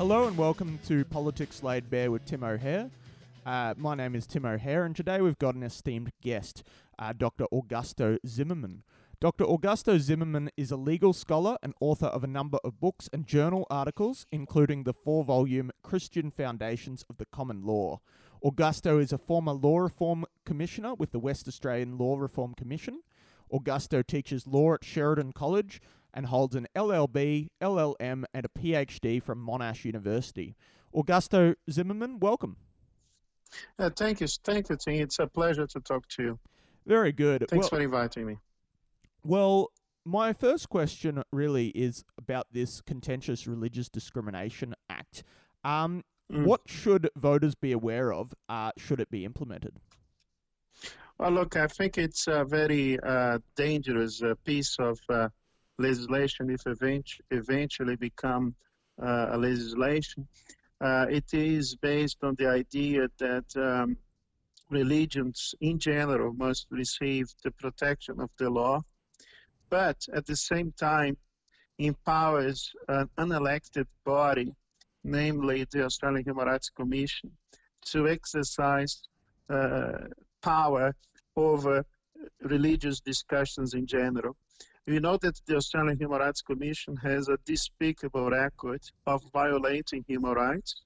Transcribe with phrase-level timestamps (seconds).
[0.00, 2.88] Hello and welcome to Politics Laid Bare with Tim O'Hare.
[3.44, 6.62] Uh, my name is Tim O'Hare, and today we've got an esteemed guest,
[6.98, 7.44] uh, Dr.
[7.52, 8.82] Augusto Zimmermann.
[9.20, 9.44] Dr.
[9.44, 13.66] Augusto Zimmermann is a legal scholar and author of a number of books and journal
[13.68, 18.00] articles, including the four volume Christian Foundations of the Common Law.
[18.42, 23.02] Augusto is a former law reform commissioner with the West Australian Law Reform Commission.
[23.52, 25.82] Augusto teaches law at Sheridan College
[26.14, 30.56] and holds an LLB, LLM, and a PhD from Monash University.
[30.94, 32.56] Augusto Zimmermann, welcome.
[33.78, 34.94] Uh, thank you, thank you, Tim.
[34.94, 36.38] It's a pleasure to talk to you.
[36.86, 37.46] Very good.
[37.48, 38.38] Thanks well, for inviting me.
[39.24, 39.70] Well,
[40.04, 45.24] my first question really is about this contentious Religious Discrimination Act.
[45.64, 46.02] Um,
[46.32, 46.44] Mm.
[46.44, 48.32] What should voters be aware of?
[48.48, 49.76] Uh, should it be implemented?
[51.18, 55.28] Well, look, I think it's a very uh, dangerous uh, piece of uh,
[55.80, 58.54] legislation if event- eventually become
[59.02, 60.26] uh, a legislation.
[60.80, 63.96] Uh, it is based on the idea that um,
[64.70, 68.80] religions in general must receive the protection of the law,
[69.68, 71.16] but at the same time
[71.78, 74.52] empowers an unelected body,
[75.02, 77.30] namely the Australian Human Rights Commission,
[77.86, 79.02] to exercise
[79.48, 79.92] uh,
[80.42, 80.94] power
[81.36, 81.84] over
[82.42, 84.36] religious discussions in general.
[84.90, 90.32] We know that the Australian Human Rights Commission has a despicable record of violating human
[90.32, 90.82] rights.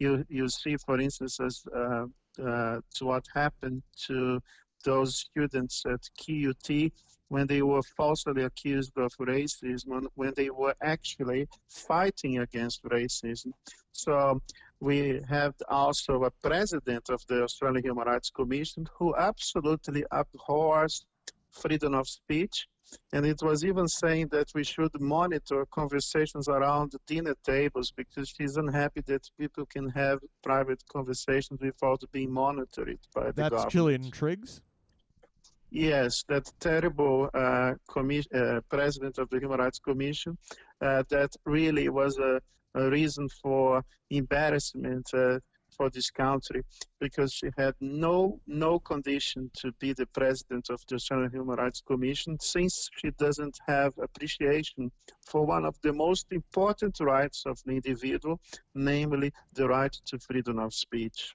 [0.00, 2.06] You, you see, for instance, as uh,
[2.44, 4.40] uh, to what happened to
[4.84, 6.90] those students at QUT
[7.28, 13.52] when they were falsely accused of racism, when they were actually fighting against racism.
[13.92, 14.42] So
[14.80, 21.06] we have also a president of the Australian Human Rights Commission who absolutely abhors
[21.54, 22.66] freedom of speech.
[23.12, 28.56] And it was even saying that we should monitor conversations around dinner tables because she's
[28.56, 33.72] unhappy that people can have private conversations without being monitored by the That's government.
[33.72, 34.60] Gillian Triggs.
[35.70, 40.38] Yes, that terrible uh, uh, president of the Human Rights Commission.
[40.80, 42.40] Uh, that really was a,
[42.76, 45.40] a reason for embarrassment uh,
[45.76, 46.62] for this country
[47.00, 51.82] because she had no no condition to be the president of the Australian Human Rights
[51.86, 54.90] Commission since she doesn't have appreciation
[55.22, 58.40] for one of the most important rights of the individual,
[58.74, 61.34] namely the right to freedom of speech.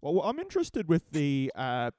[0.00, 1.90] Well, I'm interested with the uh,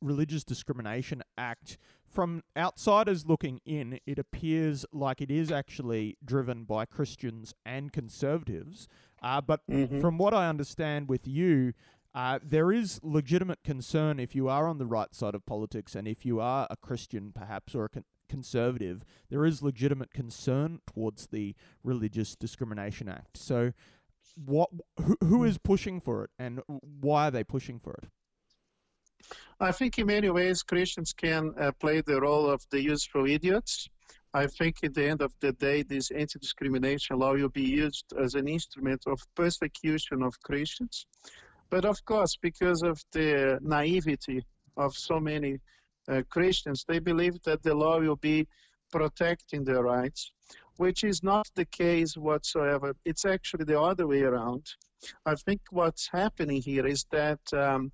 [0.00, 1.78] Religious Discrimination Act.
[2.08, 8.88] From outsiders looking in, it appears like it is actually driven by Christians and conservatives.
[9.22, 10.00] Uh, but Mhm.
[10.00, 11.72] from what I understand with you,
[12.14, 16.08] uh, there is legitimate concern if you are on the right side of politics and
[16.08, 21.28] if you are a Christian, perhaps, or a con- conservative, there is legitimate concern towards
[21.28, 23.36] the Religious Discrimination Act.
[23.36, 23.72] So,
[24.34, 24.70] what
[25.00, 28.08] who, who is pushing for it, and why are they pushing for it?
[29.60, 33.88] I think in many ways Christians can uh, play the role of the useful idiots.
[34.34, 38.12] I think at the end of the day, this anti discrimination law will be used
[38.22, 41.06] as an instrument of persecution of Christians.
[41.70, 44.44] But of course, because of the naivety
[44.76, 45.60] of so many
[46.10, 48.46] uh, Christians, they believe that the law will be
[48.90, 50.32] protecting their rights,
[50.76, 52.94] which is not the case whatsoever.
[53.04, 54.64] It's actually the other way around.
[55.26, 57.40] I think what's happening here is that.
[57.52, 57.92] Um,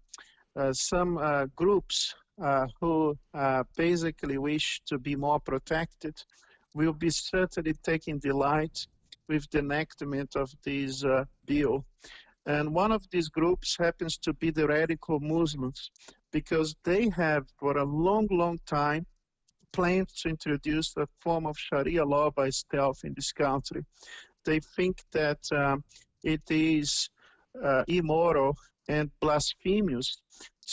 [0.57, 2.15] uh, some uh, groups
[2.81, 6.15] who uh, basically wish to be more protected
[6.75, 8.87] will be certainly taking delight
[9.29, 11.85] with the enactment of this uh, bill.
[12.47, 15.91] And one of these groups happens to be the radical Muslims
[16.31, 19.07] because they have, for a long, long time,
[19.73, 23.85] planned to introduce a form of Sharia law by stealth in this country.
[24.45, 25.85] They think that um,
[26.23, 27.09] it is
[27.63, 28.57] uh, immoral
[28.89, 30.21] and blasphemous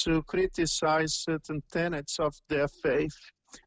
[0.03, 3.15] to criticize certain tenets of their faith.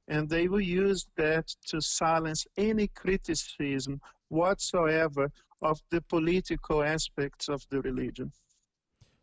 [0.09, 5.31] And they will use that to silence any criticism whatsoever
[5.63, 8.33] of the political aspects of the religion.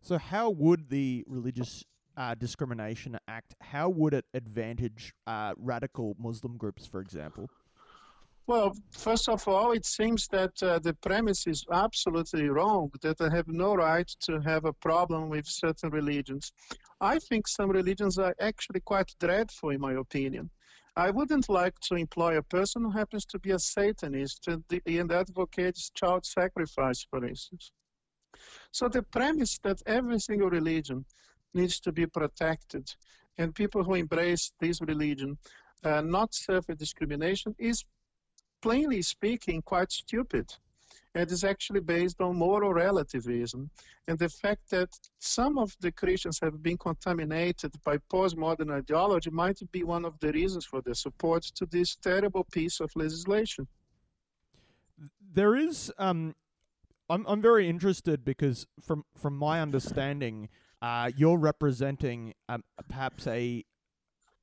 [0.01, 1.83] So, how would the Religious
[2.17, 7.49] uh, Discrimination Act how would it advantage uh, radical Muslim groups, for example?
[8.47, 13.29] Well, first of all, it seems that uh, the premise is absolutely wrong, that they
[13.29, 16.51] have no right to have a problem with certain religions.
[17.01, 20.51] I think some religions are actually quite dreadful, in my opinion.
[20.95, 24.63] I wouldn't like to employ a person who happens to be a Satanist and,
[25.11, 27.71] advocates child sacrifice, for instance.
[28.71, 31.05] So the premise that every single religion
[31.53, 32.93] needs to be protected
[33.37, 35.37] and people who embrace this religion
[35.83, 37.83] uh, not suffer discrimination is
[38.61, 40.53] plainly speaking, quite stupid.
[41.15, 43.69] And is actually based on moral relativism
[44.07, 49.59] and the fact that some of the Christians have been contaminated by postmodern ideology might
[49.71, 53.67] be one of the reasons for the support to this terrible piece of legislation.
[55.33, 56.35] There is, um,
[57.09, 60.49] I'm I'm very interested because from from my understanding,
[60.81, 63.63] uh, you're representing um, perhaps a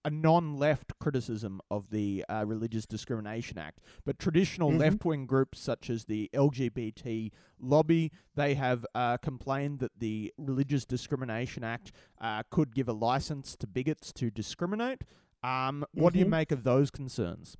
[0.08, 4.78] a non-left criticism of the uh, Religious Discrimination Act, but traditional Mhm.
[4.78, 11.62] left-wing groups such as the LGBT lobby, they have uh, complained that the Religious Discrimination
[11.62, 15.02] Act uh, could give a license to bigots to discriminate.
[15.42, 16.30] Um, what do you Mhm.
[16.30, 17.58] make of those concerns?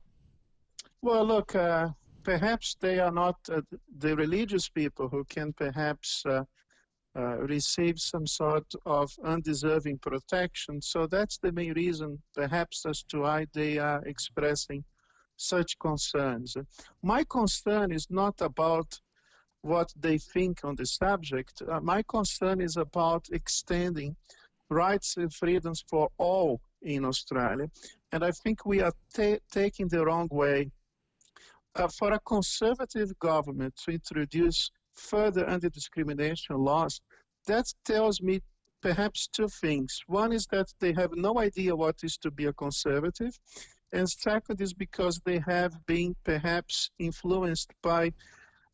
[1.02, 1.90] Well, look, uh,
[2.22, 3.60] perhaps they are not uh,
[3.98, 6.24] the religious people who can perhaps
[7.18, 10.80] uh, receive some sort of undeserving protection.
[10.80, 14.84] So that's the main reason, perhaps, as to why they are expressing
[15.36, 16.56] such concerns.
[17.02, 19.00] My concern is not about
[19.62, 21.62] what they think on the subject.
[21.68, 24.14] Uh, my concern is about extending
[24.70, 27.68] rights and freedoms for all in Australia.
[28.12, 30.70] And I think we are ta- taking the wrong way
[31.74, 37.00] uh, for a conservative government to introduce further anti-discrimination laws,
[37.48, 38.40] that tells me
[38.80, 40.00] perhaps two things.
[40.06, 43.34] One is that they have no idea what is to be a conservative,
[43.92, 48.12] and second is because they have been perhaps influenced by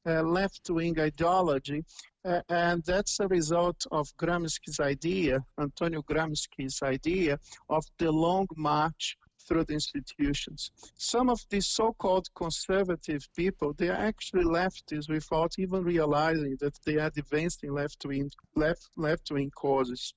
[0.06, 1.84] uh, left-wing ideology,
[2.24, 7.38] uh, and that's a result of Gramsci's idea, Antonio Gramsci's idea
[7.70, 10.70] of the long march through the institutions.
[10.96, 16.96] Some of these so-called conservative people, they are actually leftists without even realizing that they
[16.96, 20.14] are advancing left-wing left, left-wing causes.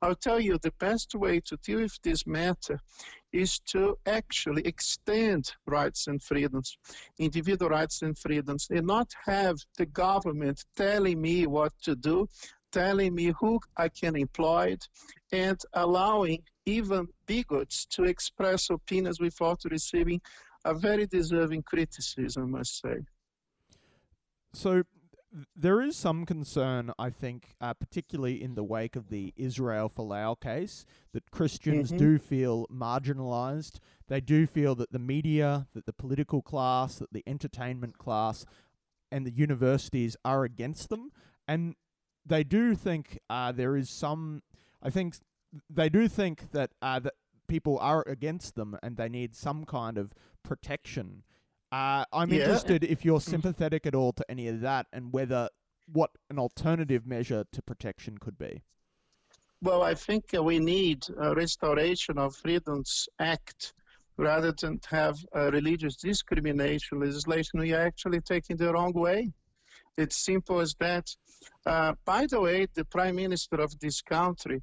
[0.00, 2.80] I'll tell you the best way to deal with this matter
[3.32, 6.78] is to actually extend rights and freedoms,
[7.18, 12.26] individual rights and freedoms, and not have the government telling me what to do,
[12.72, 14.76] telling me who I can employ,
[15.32, 20.20] and allowing even bigots to express opinions without receiving
[20.64, 22.96] a very deserving criticism, I must say.
[24.52, 24.82] So
[25.54, 30.40] there is some concern, I think, uh, particularly in the wake of the Israel Folau
[30.40, 31.98] case, that Christians Mhm.
[31.98, 33.78] do feel marginalized.
[34.08, 38.46] They do feel that the media, that the political class, that the entertainment class,
[39.12, 41.12] and the universities are against them.
[41.46, 41.76] And
[42.28, 44.42] they do think uh, there is some.
[44.82, 45.16] I think
[45.70, 47.14] they do think that uh, that
[47.48, 51.22] people are against them and they need some kind of protection.
[51.72, 52.40] Uh, I'm Yeah.
[52.40, 55.48] interested if you're sympathetic at all to any of that and whether
[55.90, 58.62] what an alternative measure to protection could be.
[59.62, 63.72] Well, I think uh, we need a restoration of Freedoms Act
[64.18, 67.60] rather than have a religious discrimination legislation.
[67.60, 69.32] We are actually taking the wrong way.
[69.96, 71.08] It's simple as that.
[71.66, 74.62] Uh, by the way, the prime minister of this country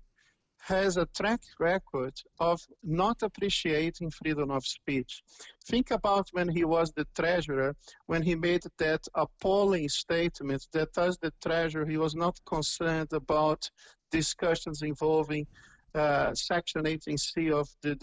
[0.65, 5.21] has a track record of not appreciating freedom of speech.
[5.67, 7.75] Think about when he was the treasurer,
[8.07, 13.69] when he made that appalling statement that as the treasurer, he was not concerned about
[14.09, 15.45] discussions involving
[15.93, 17.95] uh, Section 18C of the,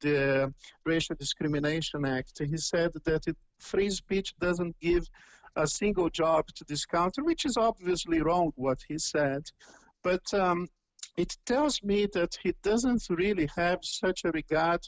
[0.00, 0.52] the
[0.84, 2.38] Racial Discrimination Act.
[2.38, 5.08] He said that it, free speech doesn't give
[5.56, 9.42] a single job to this country, which is obviously wrong what he said.
[10.02, 10.68] But um,
[11.16, 14.80] it tells me that he doesn't really have such a regard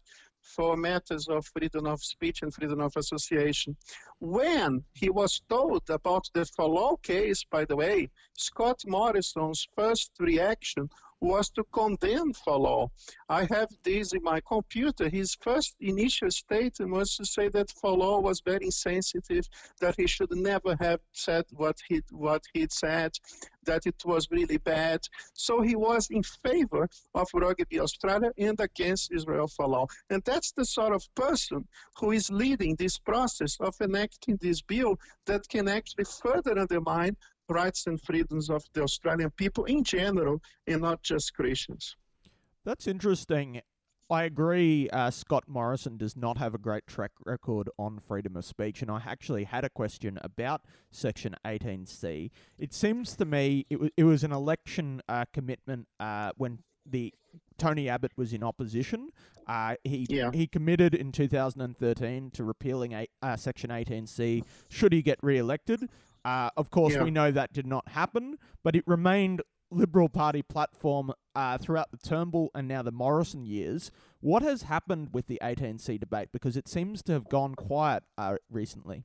[0.43, 3.77] for matters of freedom of speech and freedom of association.
[4.19, 10.89] When he was told about the Folau case, by the way, Scott Morrison's first reaction
[11.23, 12.91] was to condemn Folau.
[13.29, 15.09] I have this in my computer.
[15.09, 19.49] His first initial statement was to say that Folau was very insensitive,
[19.81, 23.13] that he should never have said what he what he'd said,
[23.65, 25.01] that it was really bad.
[25.35, 29.89] So he was in favor of Rugby Australia and against Israel Folau.
[30.11, 31.67] And that's the sort of person
[31.99, 37.17] who is leading this process of enacting this bill that can actually further undermine
[37.53, 41.97] rights and freedoms of the Australian people in general and not just Christians.
[42.65, 43.61] That's interesting.
[44.11, 44.91] I agree.
[44.91, 48.91] Uh, Scott Morrison does not have a great track record on freedom of speech, and
[48.91, 52.31] I actually had a question about Section 18C.
[52.59, 57.15] It seems to me it was it was an election uh, commitment uh, when the
[57.57, 59.09] Tony Abbott was in opposition.
[59.47, 60.31] Uh, he Yeah.
[60.35, 65.89] he committed in 2013 to repealing a, uh, Section 18C should he get re-elected.
[66.25, 67.03] Uh, of course, Yeah.
[67.03, 71.97] we know that did not happen, but it remained Liberal Party platform uh, throughout the
[71.97, 73.91] Turnbull and now the Morrison years.
[74.21, 76.29] What has happened with the 18C debate?
[76.33, 79.05] Because it seems to have gone quiet uh, recently.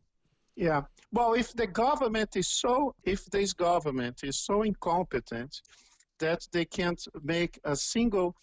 [0.56, 0.84] Yeah.
[1.12, 5.62] Well, if the government is so, if this government is so incompetent
[6.20, 8.36] that they can't make a single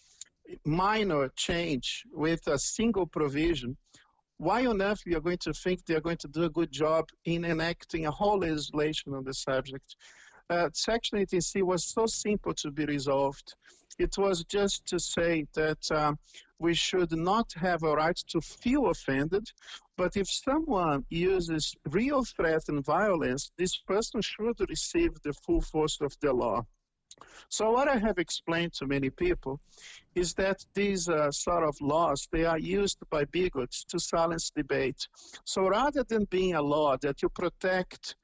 [0.65, 3.77] minor change with a single provision,
[4.37, 6.71] why on earth we are going to think they are going to do a good
[6.71, 9.95] job in enacting a whole legislation on the subject?
[10.49, 13.55] Uh, Section 18C was so simple to be resolved.
[13.97, 16.19] It was just to say that um,
[16.59, 19.49] we should not have a right to feel offended,
[19.97, 25.99] but if someone uses real threat and violence, this person should receive the full force
[26.01, 26.65] of the law.
[27.49, 29.59] So what I have explained to many people
[30.15, 35.07] is that these uh, sort of laws, they are used by bigots to silence debate.
[35.45, 38.15] So rather than being a law that you protect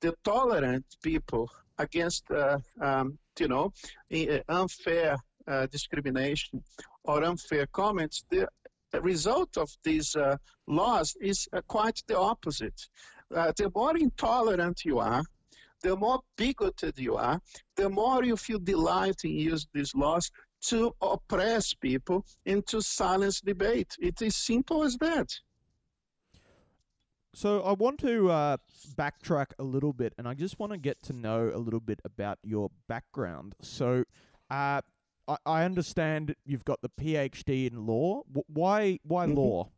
[0.00, 3.72] the tolerant people against, uh, um, you know,
[4.48, 5.16] unfair
[5.48, 6.62] uh, discrimination
[7.04, 8.48] or unfair comments, the
[9.00, 10.36] result of these uh,
[10.66, 12.88] laws is uh, quite the opposite.
[13.34, 15.22] Uh, the more intolerant you are,
[15.82, 17.40] the more bigoted you are,
[17.76, 20.30] the more you feel delight in using these laws
[20.62, 23.94] to oppress people and to silence debate.
[23.98, 25.28] It is simple as that.
[27.34, 28.56] So I want to uh,
[28.96, 32.00] backtrack a little bit, and I just want to get to know a little bit
[32.02, 33.54] about your background.
[33.60, 34.04] So,
[34.50, 34.80] uh,
[35.28, 38.22] I, I understand you've got the PhD in law.
[38.46, 39.36] why why mm-hmm.
[39.36, 39.68] law?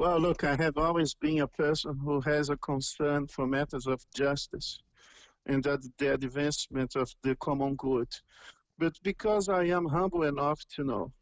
[0.00, 4.02] Well, look, I have always been a person who has a concern for matters of
[4.16, 4.78] justice
[5.44, 8.08] and the advancement of the common good.
[8.78, 11.12] But because I am humble enough to know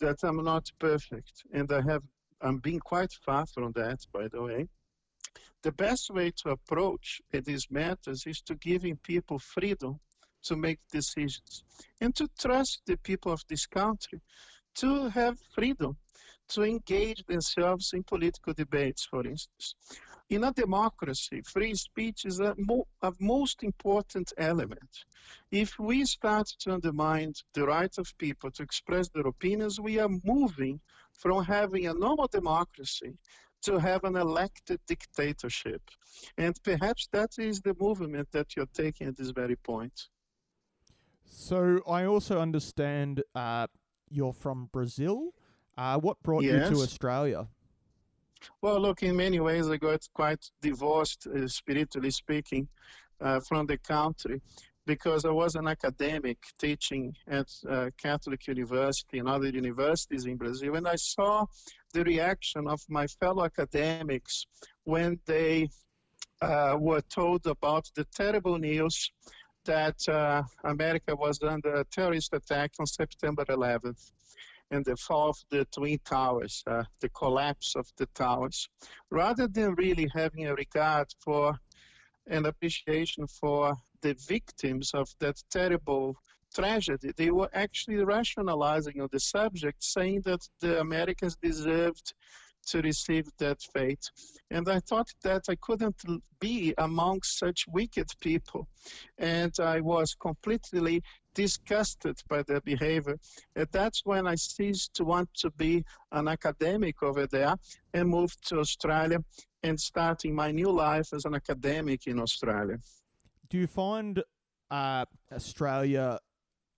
[0.00, 2.02] that I'm not perfect, and I have
[2.42, 4.68] I'm being quite far from that, by the way.
[5.62, 10.00] The best way to approach these matters is to giving people freedom
[10.42, 11.64] to make decisions
[12.02, 14.20] and to trust the people of this country
[14.74, 15.96] to have freedom
[16.48, 19.74] to engage themselves in political debates, for instance.
[20.30, 25.04] In a democracy, free speech is a, mo- a most important element.
[25.50, 30.10] If we start to undermine the right of people to express their opinions, we are
[30.24, 30.80] moving
[31.12, 33.14] from having a normal democracy
[33.62, 35.82] to have an elected dictatorship.
[36.36, 40.08] And perhaps that is the movement that you're taking at this very point.
[41.24, 43.66] So I also understand uh,
[44.10, 45.32] you're from Brazil.
[45.78, 46.70] Uh, what brought yes.
[46.70, 47.46] you to Australia?
[48.60, 52.66] Well, look, in many ways, I got quite divorced, uh, spiritually speaking,
[53.20, 54.42] uh, from the country
[54.86, 60.76] because I was an academic teaching at uh, Catholic University and other universities in Brazil,
[60.76, 61.44] and I saw
[61.92, 64.46] the reaction of my fellow academics
[64.84, 65.68] when they
[66.40, 69.12] uh, were told about the terrible news
[69.66, 74.10] that uh, America was under a terrorist attack on September 11th
[74.70, 78.68] and the fall of the Twin Towers, uh, the collapse of the towers,
[79.10, 81.58] rather than really having a regard for
[82.26, 86.16] an appreciation for the victims of that terrible
[86.54, 92.14] tragedy, they were actually rationalizing on the subject, saying that the Americans deserved
[92.66, 94.10] to receive that fate.
[94.50, 95.96] And I thought that I couldn't
[96.38, 98.68] be among such wicked people.
[99.16, 101.02] And I was completely
[101.38, 103.16] disgusted by their behavior.
[103.54, 107.54] And that's when I ceased to want to be an academic over there
[107.94, 109.18] and moved to Australia
[109.62, 112.78] and starting my new life as an academic in Australia.
[113.50, 114.20] Do you find
[114.72, 116.18] uh, Australia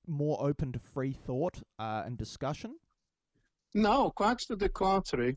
[0.06, 2.74] more open to free thought uh, and discussion?
[3.74, 5.36] No, quite to the contrary.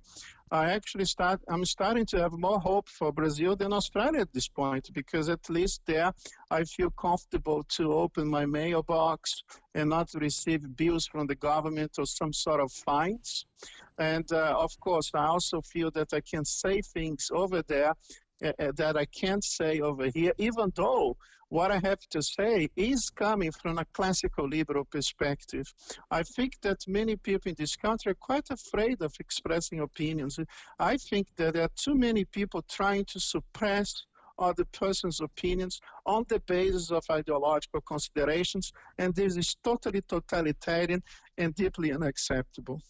[0.49, 1.41] I actually start.
[1.49, 5.49] I'm starting to have more hope for Brazil than Australia at this point because at
[5.49, 6.13] least there
[6.51, 9.43] I feel comfortable to open my mailbox
[9.75, 13.45] and not receive bills from the government or some sort of fines.
[13.97, 17.93] And uh, of course, I also feel that I can say things over there
[18.41, 21.17] uh, that I can't say over here, even though
[21.49, 25.71] what I have to say is coming from a classical liberal perspective.
[26.09, 30.39] I think that many people in this country are quite afraid of expressing opinions.
[30.79, 34.03] I think that there are too many people trying to suppress
[34.39, 41.03] other person's opinions on the basis of ideological considerations, and this is totally totalitarian
[41.37, 42.81] and deeply unacceptable.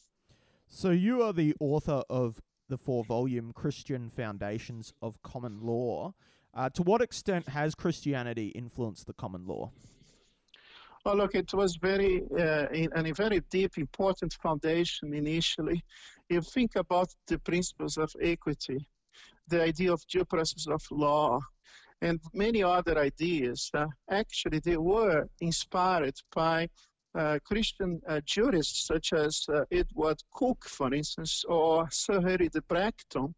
[0.70, 6.14] So, you are the author of the four volume Christian Foundations of Common Law.
[6.54, 9.72] Uh, to what extent has Christianity influenced the common law?
[11.04, 15.84] Well, look, it was very uh, in, a very deep, important foundation initially.
[16.30, 18.88] You think about the principles of equity,
[19.50, 21.40] the idea of due process of law,
[22.02, 23.70] and many other ideas.
[23.74, 26.70] Uh, actually, they were inspired by
[27.16, 32.62] uh, Christian uh, jurists such as uh, Edward Coke, for instance, or Sir Harry de
[32.62, 33.34] Bracton,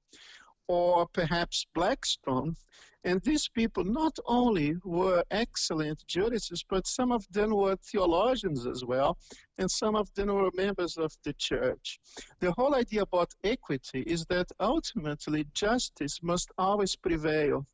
[0.67, 2.55] or perhaps Blackstone.
[3.03, 8.83] And these people not only were excellent jurists, but some of them were theologians as
[8.83, 9.19] well,
[9.59, 11.99] and some of them were members of the church.
[12.39, 17.67] The whole idea about equity is that ultimately justice must always prevail.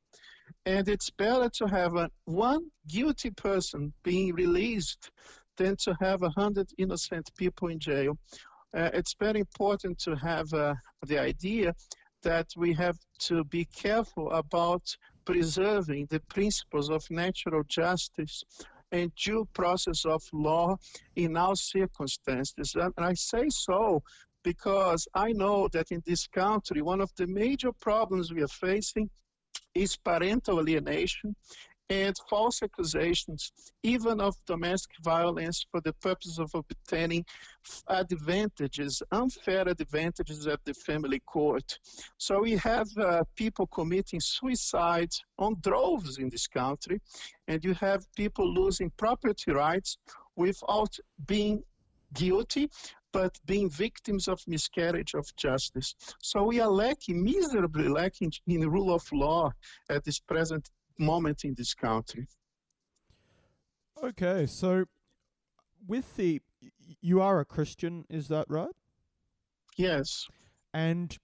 [0.65, 5.11] And it's better to have a, one guilty person being released
[5.61, 8.17] than to have hundred innocent people in jail.
[8.75, 10.73] Uh, it's very important to have uh,
[11.05, 11.73] the idea
[12.23, 14.83] that we have to be careful about
[15.25, 18.43] preserving the principles of natural justice
[18.91, 20.75] and due process of law
[21.15, 22.75] in all circumstances.
[22.75, 24.03] And I say so
[24.43, 29.09] because I know that in this country, one of the major problems we are facing
[29.73, 31.35] is parental alienation
[31.91, 33.51] and false accusations,
[33.83, 37.25] even of domestic violence for the purpose of obtaining
[37.89, 41.77] advantages, unfair advantages at the family court.
[42.17, 47.01] So we have uh, people committing suicide on droves in this country,
[47.49, 49.97] and you have people losing property rights
[50.37, 50.95] without
[51.27, 51.61] being
[52.13, 52.69] guilty
[53.13, 55.95] but being victims of miscarriage of justice.
[56.21, 59.51] So we are lacking, miserably lacking in rule of law
[59.89, 60.69] at this present
[60.99, 62.27] moment in this country.
[64.03, 64.85] Okay, so
[65.87, 66.41] with the
[67.01, 68.75] you are a Christian, is that right?
[69.77, 70.27] Yes.
[70.73, 71.17] And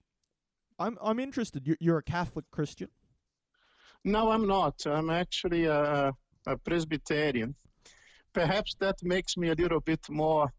[0.78, 1.76] I'm I'm interested.
[1.80, 2.88] You're a Catholic Christian?
[4.04, 4.74] No, I'm not.
[4.86, 6.12] I'm actually a,
[6.46, 7.54] a Presbyterian.
[8.32, 10.52] Perhaps that makes me a little bit more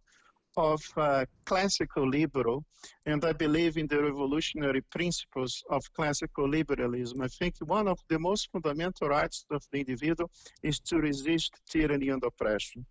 [0.59, 2.63] of uh, classical liberal,
[3.05, 7.21] and I believe in the revolutionary principles of classical liberalism.
[7.21, 10.29] I think one of the most fundamental rights of the individual
[10.61, 12.85] is to resist tyranny and oppression.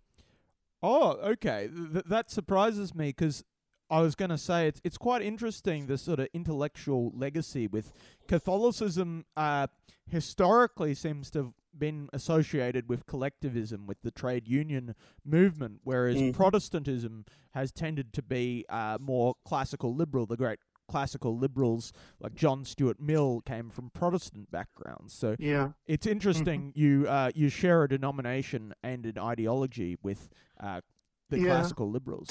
[0.81, 1.69] Oh, okay.
[1.93, 3.43] Th- that surprises me because
[3.89, 7.91] I was going to say it's it's quite interesting the sort of intellectual legacy with
[8.27, 9.25] Catholicism.
[9.35, 9.67] Uh,
[10.09, 16.33] historically, seems to been associated with collectivism, with the trade union movement, whereas mm.
[16.33, 20.25] Protestantism has tended to be uh, more classical liberal.
[20.25, 25.13] The great classical liberals like John Stuart Mill came from Protestant backgrounds.
[25.13, 25.69] So yeah.
[25.87, 26.79] it's interesting mm-hmm.
[26.79, 30.29] you uh, you share a denomination and an ideology with
[30.59, 30.81] uh,
[31.29, 31.45] the yeah.
[31.45, 32.27] classical liberals.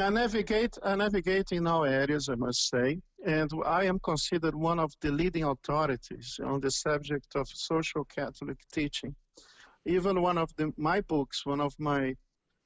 [0.00, 4.78] I navigate, I navigate in all areas, I must say, and I am considered one
[4.78, 9.14] of the leading authorities on the subject of social Catholic teaching.
[9.84, 12.14] Even one of the, my books, one of my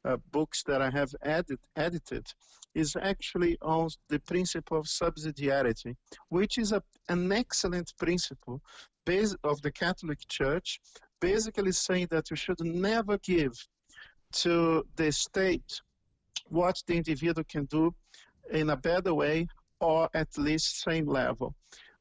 [0.05, 2.27] uh, books that I have edit, edited,
[2.75, 5.97] is actually on the principle of subsidiarity,
[6.29, 8.61] which is a, an excellent principle
[9.05, 10.81] based of the Catholic Church,
[11.21, 13.55] basically saying that you should never give
[14.33, 15.81] to the state
[16.49, 17.95] what the individual can do
[18.53, 19.47] in a better way
[19.81, 21.55] or at least same level.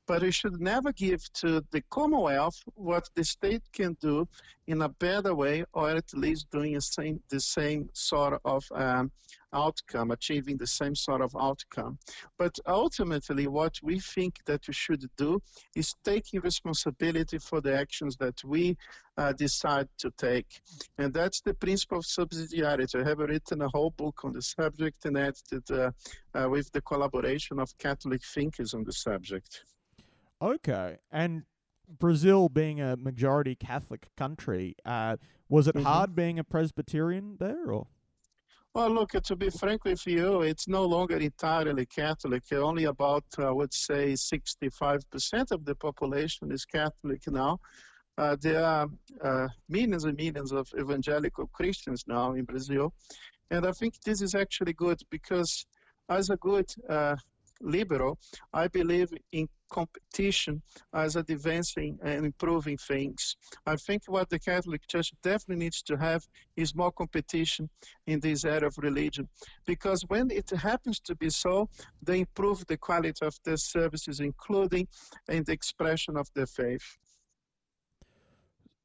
[0.07, 4.27] But we should never give to the Commonwealth what the state can do
[4.67, 9.11] in a better way or at least doing the same, the same sort of um,
[9.53, 11.97] outcome, achieving the same sort of outcome.
[12.37, 15.41] But ultimately, what we think that we should do
[15.75, 18.77] is taking responsibility for the actions that we
[19.17, 20.61] uh, decide to take.
[20.97, 23.01] And that's the principle of subsidiarity.
[23.01, 25.91] I have written a whole book on the subject and edited uh,
[26.33, 29.63] uh, with the collaboration of Catholic thinkers on the subject.
[30.45, 30.97] Okay.
[31.11, 31.43] And
[31.89, 35.17] Brazil being a majority Catholic country, uh,
[35.49, 35.85] was it mm-hmm.
[35.85, 37.87] hard being a Presbyterian there, or?
[38.75, 42.43] Well, look, to be frank with you, it's no longer entirely Catholic.
[42.51, 47.57] Only about, I would say, 65% of the population is Catholic now.
[48.17, 48.87] Uh, there are
[49.23, 52.93] uh, millions and millions of evangelical Christians now in Brazil.
[53.49, 55.65] And I think this is actually good because,
[56.09, 57.15] as a good uh,
[57.61, 58.17] liberal,
[58.53, 60.61] I believe in competition
[60.93, 63.35] as advancing and improving things.
[63.65, 66.23] I think what the Catholic Church definitely needs to have
[66.55, 67.69] is more competition
[68.07, 69.27] in this area of religion.
[69.65, 71.69] Because when it happens to be so,
[72.01, 74.87] they improve the quality of their services, including
[75.29, 76.97] in the expression of their faith.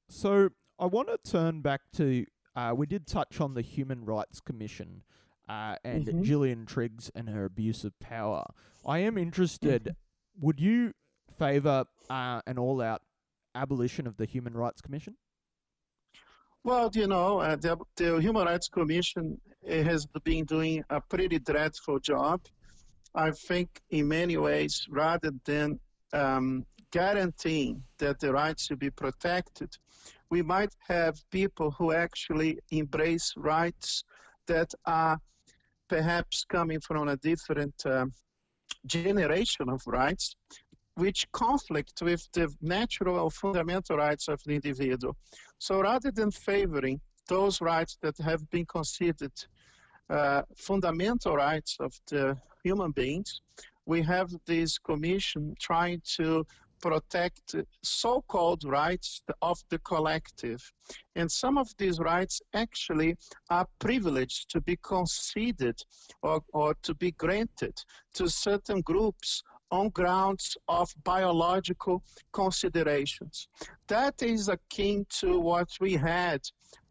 [0.09, 2.25] So I want to turn back to,
[2.57, 5.03] uh, we did touch on the Human Rights Commission
[5.51, 6.23] uh, and mm-hmm.
[6.23, 8.45] Gillian Triggs and her abuse of power.
[8.87, 9.83] I am interested.
[9.83, 10.47] Mm-hmm.
[10.47, 10.93] Would you
[11.39, 13.03] favour uh, an all-out
[13.57, 15.17] abolition of the Human Rights Commission?
[16.63, 21.99] Well, you know, uh, the, the, Human Rights Commission has been doing a pretty dreadful
[21.99, 22.43] job.
[23.15, 25.81] I think, in many ways, rather than
[26.13, 29.71] um, guaranteeing that the rights should be protected,
[30.31, 34.05] we might have people who actually embrace rights
[34.47, 35.19] that are
[35.91, 38.07] perhaps coming from a different uh,
[38.87, 40.37] generation of rights,
[40.95, 45.17] which conflict with the natural or fundamental rights of the individual.
[45.59, 49.37] So rather than favoring those rights that have been considered
[50.09, 53.41] uh, fundamental rights of the human beings,
[53.87, 56.47] we have this commission trying to
[56.81, 60.61] protect so-called rights of the collective.
[61.17, 63.17] And some of these rights actually
[63.51, 65.79] are privileged to be conceded
[66.23, 67.79] or, or to be granted
[68.15, 73.49] to certain groups on grounds of biological considerations.
[73.89, 76.41] That is akin to what we had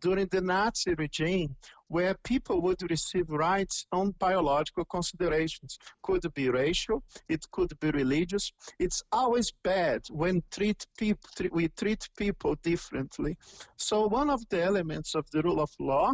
[0.01, 1.55] during the Nazi regime,
[1.87, 5.77] where people would receive rights on biological considerations.
[6.03, 8.51] Could be racial, it could be religious.
[8.79, 13.37] It's always bad when treat people, we treat people differently.
[13.77, 16.13] So one of the elements of the rule of law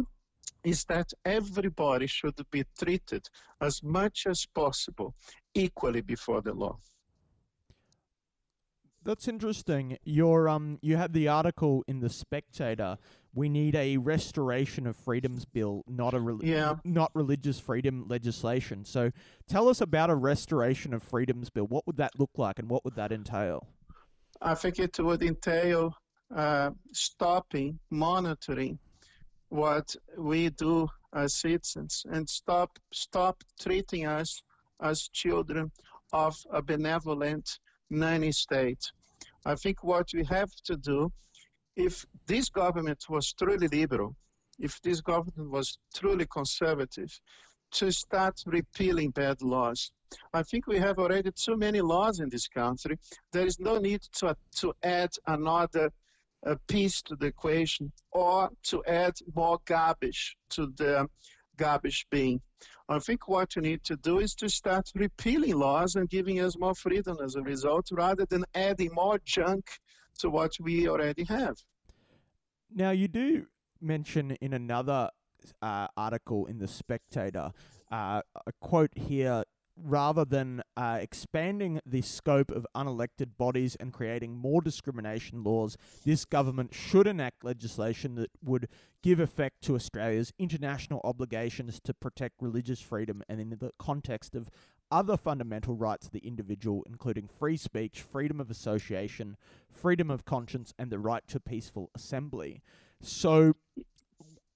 [0.64, 3.28] is that everybody should be treated
[3.60, 5.14] as much as possible
[5.54, 6.76] equally before the law.
[9.06, 9.98] That's interesting.
[10.02, 12.98] Your um, you had the article in the Spectator.
[13.36, 16.76] We need a restoration of freedoms bill, not a re- yeah.
[16.84, 18.86] not religious freedom legislation.
[18.86, 19.12] So,
[19.46, 21.66] tell us about a restoration of freedoms bill.
[21.66, 23.68] What would that look like, and what would that entail?
[24.40, 25.94] I think it would entail
[26.34, 28.78] uh, stopping monitoring
[29.50, 34.42] what we do as citizens and stop stop treating us
[34.80, 35.70] as children
[36.14, 37.58] of a benevolent
[37.90, 38.90] nanny state.
[39.44, 41.12] I think what we have to do,
[41.76, 44.16] if this government was truly liberal,
[44.58, 47.20] if this government was truly conservative,
[47.72, 49.90] to start repealing bad laws.
[50.32, 52.96] I think we have already too many laws in this country.
[53.32, 55.90] There is no need to, to add another
[56.44, 61.08] a piece to the equation or to add more garbage to the
[61.56, 62.40] garbage bin.
[62.88, 66.56] I think what you need to do is to start repealing laws and giving us
[66.56, 69.66] more freedom as a result rather than adding more junk
[70.18, 71.56] to what we already have.
[72.74, 73.46] Now, you do
[73.80, 75.10] mention in another
[75.62, 77.52] uh, article in The Spectator
[77.90, 79.44] uh, a quote here
[79.76, 86.24] rather than uh, expanding the scope of unelected bodies and creating more discrimination laws, this
[86.24, 88.68] government should enact legislation that would
[89.02, 94.48] give effect to Australia's international obligations to protect religious freedom and in the context of
[94.90, 99.36] other fundamental rights of the individual, including free speech, freedom of association,
[99.68, 102.62] freedom of conscience, and the right to peaceful assembly.
[103.00, 103.54] So,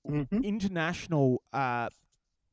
[0.08, 0.42] mm-hmm.
[0.42, 1.90] international uh,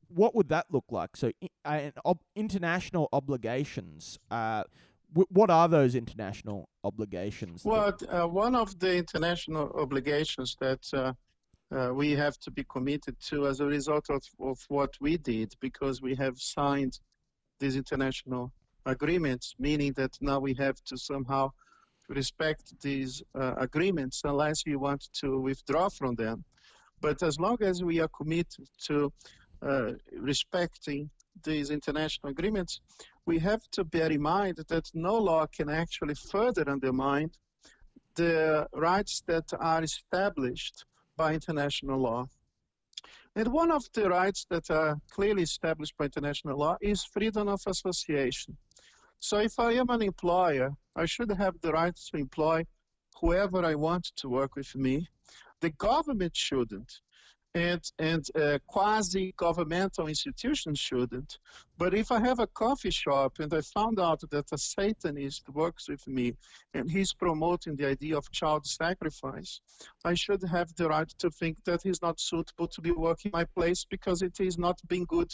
[0.08, 1.16] what would that look like?
[1.16, 1.32] So,
[1.64, 4.18] uh, ob- international obligations.
[4.30, 4.64] Uh,
[5.12, 7.64] w- what are those international obligations?
[7.64, 11.12] Well, uh, one of the international obligations that uh,
[11.74, 15.54] uh, we have to be committed to as a result of, of what we did,
[15.60, 16.98] because we have signed
[17.58, 18.52] these international
[18.86, 21.50] agreements, meaning that now we have to somehow
[22.08, 26.44] respect these uh, agreements unless we want to withdraw from them.
[27.00, 29.12] But as long as we are committed to
[29.62, 31.10] uh, respecting
[31.44, 32.80] these international agreements,
[33.26, 37.30] we have to bear in mind that no law can actually further undermine
[38.14, 40.84] the rights that are established
[41.16, 42.26] by international law.
[43.38, 47.60] And one of the rights that are clearly established by international law is freedom of
[47.68, 48.56] association.
[49.20, 52.64] So if I am an employer, I should have the right to employ
[53.20, 55.06] whoever I want to work with me.
[55.60, 56.92] The government shouldn't
[57.54, 61.38] and, and uh, quasi-governmental institutions shouldn't.
[61.78, 65.88] But if I have a coffee shop and I found out that a Satanist works
[65.88, 66.34] with me
[66.74, 69.60] and he's promoting the idea of child sacrifice,
[70.04, 73.44] I should have the right to think that he's not suitable to be working my
[73.44, 75.32] place because it is not being good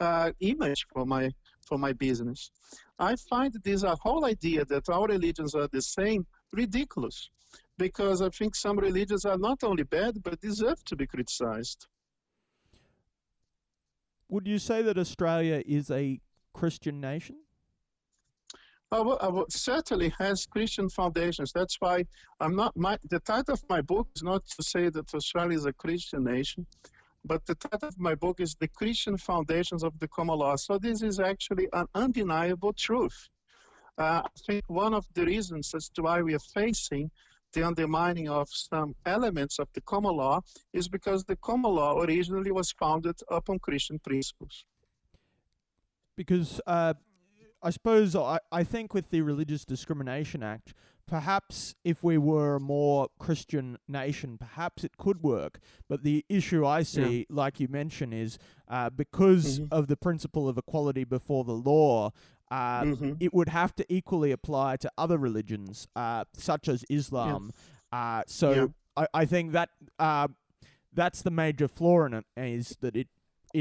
[0.00, 1.30] uh, image for my
[1.66, 2.50] for my business.
[2.98, 7.30] I find this a whole idea that our religions are the same ridiculous
[7.78, 11.86] because I think some religions are not only bad but deserve to be criticized.
[14.28, 16.20] Would you say that Australia is a
[16.52, 17.36] Christian nation?
[18.90, 21.50] Well, certainly has Christian foundations.
[21.52, 22.04] That's why
[22.38, 22.76] I'm not.
[22.76, 26.22] My the title of my book is not to say that Australia is a Christian
[26.22, 26.64] nation,
[27.24, 30.54] but the title of my book is the Christian foundations of the common law.
[30.54, 33.28] So this is actually an undeniable truth.
[33.96, 37.10] Uh, I think one of the reasons as to why we are facing
[37.52, 40.40] the undermining of some elements of the common law
[40.72, 44.64] is because the common law originally was founded upon Christian principles.
[46.16, 46.94] Because uh,
[47.62, 50.74] I suppose I, I think with the Religious Discrimination Act,
[51.06, 55.60] perhaps if we were a more Christian nation, perhaps it could work.
[55.88, 57.24] But the issue I see, yeah.
[57.28, 59.74] like you mentioned, is uh, because mm-hmm.
[59.74, 62.10] of the principle of equality before the law,
[62.54, 63.16] uh, Mhm.
[63.26, 67.42] it would have to equally apply to other religions, uh, such as Islam.
[67.90, 68.66] Uh, so Yeah.
[68.96, 70.28] I, I think that uh,
[71.00, 73.08] that's the major flaw in it is that it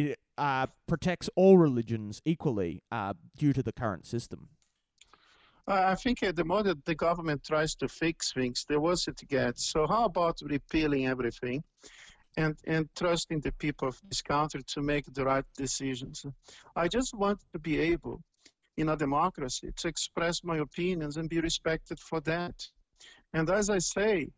[0.01, 4.49] it uh, protects all religions equally uh, due to the current system.
[5.67, 9.07] Uh, I think uh, the more that the government tries to fix things, the worse
[9.11, 9.61] it gets.
[9.73, 11.63] So how about repealing everything
[12.35, 16.25] and, and trusting the people of this country to make the right decisions?
[16.75, 18.17] I just want to be able,
[18.77, 22.55] in a democracy, to express my opinions and be respected for that.
[23.33, 24.29] And as I say,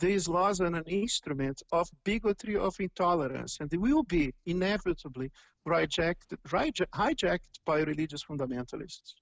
[0.00, 5.30] these laws are an instrument of bigotry, of intolerance, and they will be inevitably
[5.64, 9.14] rejected, hijacked by religious fundamentalists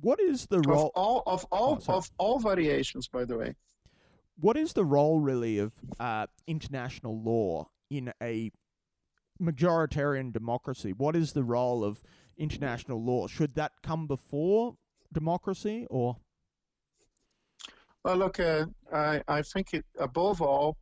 [0.00, 0.90] What is the of role?
[0.94, 3.54] all of all Oh, of all variations by the way
[4.38, 8.50] What is the role really of uh, international law in a
[9.40, 10.92] majoritarian democracy?
[10.92, 12.02] What is the role of
[12.38, 13.26] international law?
[13.26, 14.74] Should that come before
[15.12, 16.16] democracy, or?
[18.04, 20.76] Well look uh, I, I think it, above all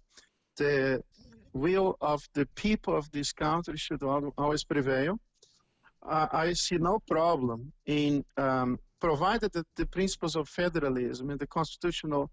[0.57, 1.03] the
[1.53, 5.19] will of the people of this country should always prevail.
[6.07, 11.47] Uh, i see no problem in um, provided that the principles of federalism and the
[11.47, 12.31] constitutional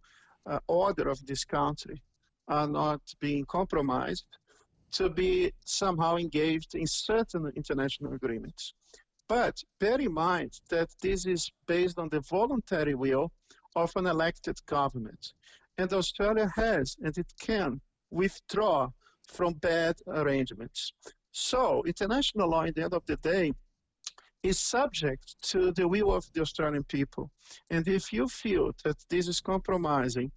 [0.49, 2.01] uh, order of this country
[2.47, 4.25] are not being compromised
[4.91, 8.73] to be somehow engaged in certain international agreements
[9.32, 13.32] But bear in mind that this is based on the voluntary will
[13.78, 15.32] of an elected government.
[15.78, 18.89] And Australia has, and it can, withdraw
[19.30, 20.91] from bad arrangements.
[21.32, 23.54] So, international law, at the end of the day,
[24.44, 27.32] is subject to the will of the Australian people.
[27.70, 30.30] And if you feel that this is compromising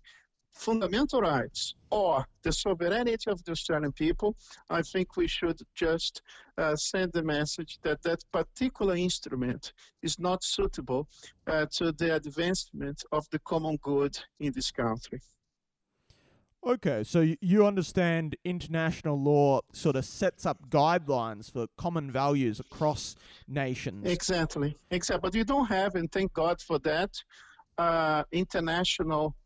[0.55, 4.37] fundamental rights or the sovereignty of the Australian people,
[4.71, 6.23] I think we should just
[6.57, 11.09] uh, send the message that that particular instrument is not suitable
[11.47, 15.21] uh, to the advancement of the common good in this country.
[16.67, 23.17] Okay, so you understand international law sort of sets up guidelines for common values across
[23.47, 24.07] nations.
[24.07, 25.21] Exactly, exactly.
[25.29, 27.11] But you don't have, and thank God for that,
[27.77, 29.37] uh, international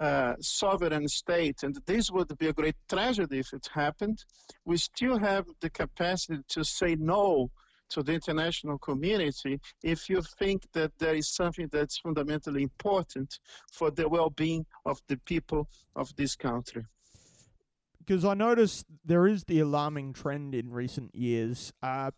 [0.00, 1.62] uh, sovereign state.
[1.62, 4.18] And this would be a great tragedy if it happened.
[4.64, 7.50] We still have the capacity to say no
[7.90, 13.38] to the international community if you think that there is something that's fundamentally important
[13.72, 16.84] for the well-being of the people of this country.
[17.98, 22.10] because I noticed there is the alarming trend in recent years, uh,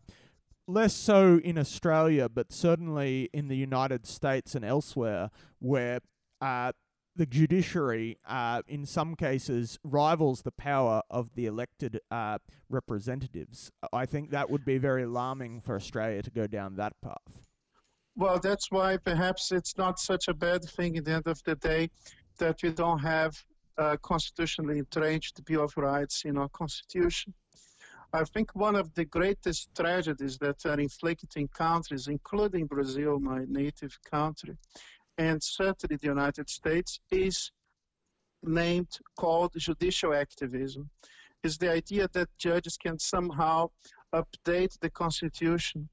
[0.67, 6.01] less so in Australia, but certainly in the United States and elsewhere, where
[6.41, 6.73] uh,
[7.15, 13.71] the judiciary, uh, in some cases, rivals the power of the elected uh, representatives.
[13.93, 17.49] I think that would be very alarming for Australia to go down that path.
[18.17, 21.55] Well, that's why perhaps it's not such a bad thing at the end of the
[21.57, 21.91] day
[22.39, 23.43] that we don't have
[23.79, 27.33] a constitutionally entrenched Bill of Rights in our Constitution.
[28.15, 33.47] I think one of the greatest tragedies that are inflicted in countries, including Brazil, my
[33.49, 34.59] native country,
[35.19, 37.51] and certainly the United States, is
[38.43, 40.91] named called judicial activism.
[41.43, 43.71] Is the idea that judges can somehow
[44.15, 45.89] update the Constitution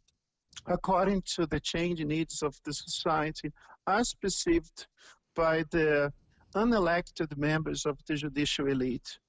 [0.67, 3.51] according to the changing needs of the society
[3.87, 4.87] as perceived
[5.35, 6.11] by the
[6.55, 9.19] unelected members of the judicial elite.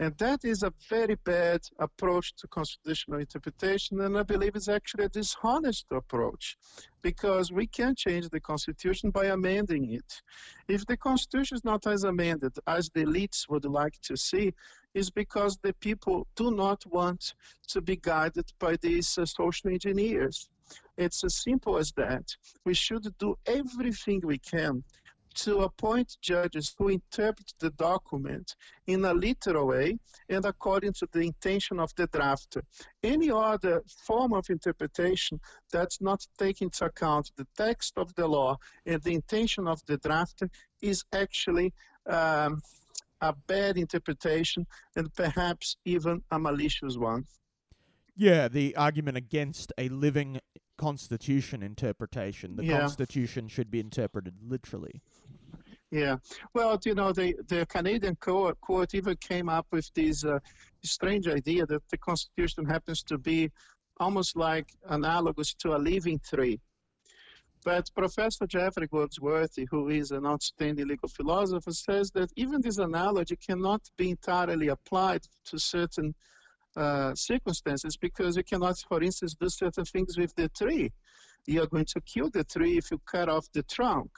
[0.00, 5.04] And that is a very bad approach to constitutional interpretation, and I believe it's actually
[5.04, 6.56] a dishonest approach
[7.02, 10.22] because we can change the Constitution by amending it.
[10.68, 14.54] If the Constitution is not as amended as the elites would like to see,
[14.94, 17.34] is because the people do not want
[17.68, 20.48] to be guided by these uh, social engineers.
[20.96, 22.24] It's as simple as that.
[22.64, 24.82] We should do everything we can
[25.34, 31.20] to appoint judges who interpret the document in a literal way and according to the
[31.20, 32.62] intention of the drafter.
[33.02, 35.40] Any other form of interpretation
[35.72, 39.98] that's not taking into account the text of the law and the intention of the
[39.98, 40.48] drafter
[40.80, 41.72] is actually
[42.06, 42.60] um,
[43.20, 44.66] a bad interpretation
[44.96, 47.24] and perhaps even a malicious one.
[48.16, 50.40] Yeah, the argument against a living
[50.76, 52.56] constitution interpretation.
[52.56, 52.80] The Yeah.
[52.80, 55.02] constitution should be interpreted literally.
[55.90, 56.16] Yeah,
[56.54, 60.38] well, you know, the, the Canadian court, court even came up with this uh,
[60.84, 63.50] strange idea that the Constitution happens to be
[63.98, 66.60] almost like analogous to a living tree.
[67.64, 73.36] But Professor Jeffrey Goldsworthy, who is an outstanding legal philosopher, says that even this analogy
[73.36, 76.14] cannot be entirely applied to certain
[76.76, 80.90] uh, circumstances because you cannot, for instance, do certain things with the tree.
[81.46, 84.10] you're going to kill the tree if you cut off the trunk.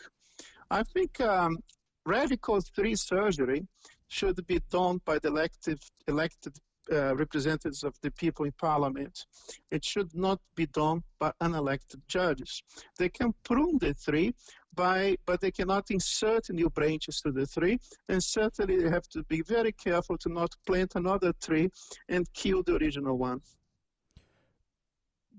[0.73, 1.59] I think um,
[2.07, 3.67] radical tree surgery
[4.09, 6.57] should be done by the elected, elected
[6.91, 9.27] uh, representatives of the people in parliament.
[9.71, 12.63] It should not be done by unelected judges.
[12.99, 14.35] They can prune the tree
[14.75, 19.23] by, but they cannot insert new branches to the tree, and certainly they have to
[19.25, 21.69] be very careful to not plant another tree
[22.09, 23.43] and kill the original one.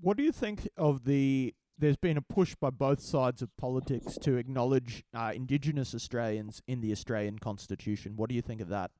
[0.00, 4.16] What do you think of the there's been a push by both sides of politics
[4.22, 8.14] to acknowledge uh, Indigenous Australians in the Australian Constitution.
[8.16, 8.90] What do you think of that?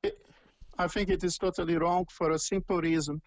[0.77, 3.21] I think it is totally wrong for a simple reason.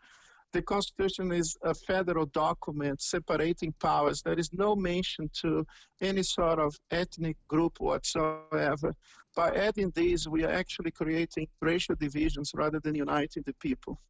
[0.53, 4.23] The Constitution is a federal document separating powers.
[4.23, 5.67] There is no mention to
[6.01, 8.95] any sort of ethnic group whatsoever.
[9.37, 14.01] By adding these, we are actually creating racial divisions rather than uniting the people.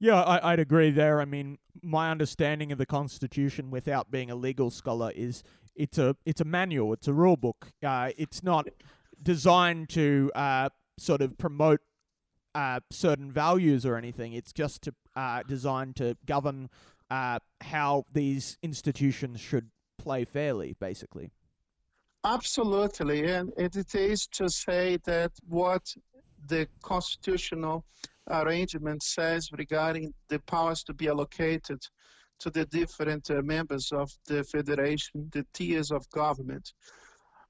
[0.00, 1.20] Yeah, I, would agree there.
[1.20, 5.42] I mean, my understanding of the Constitution, without being a legal scholar, is
[5.74, 7.72] it's a it's a manual, it's a rule book.
[7.82, 8.68] Uh, it's not
[9.22, 11.80] designed to uh, sort of promote
[12.54, 14.32] uh, certain values or anything.
[14.32, 16.70] It's just to, uh, designed to govern
[17.10, 21.30] uh, how these institutions should play fairly, basically.
[22.24, 25.94] Absolutely, and it is to say that what
[26.48, 27.84] the constitutional
[28.28, 31.80] arrangement says regarding the powers to be allocated
[32.40, 36.72] to the different uh, members of the federation, the tiers of government.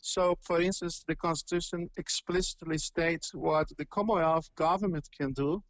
[0.00, 5.62] So, for instance, the Constitution explicitly states what the Commonwealth government can do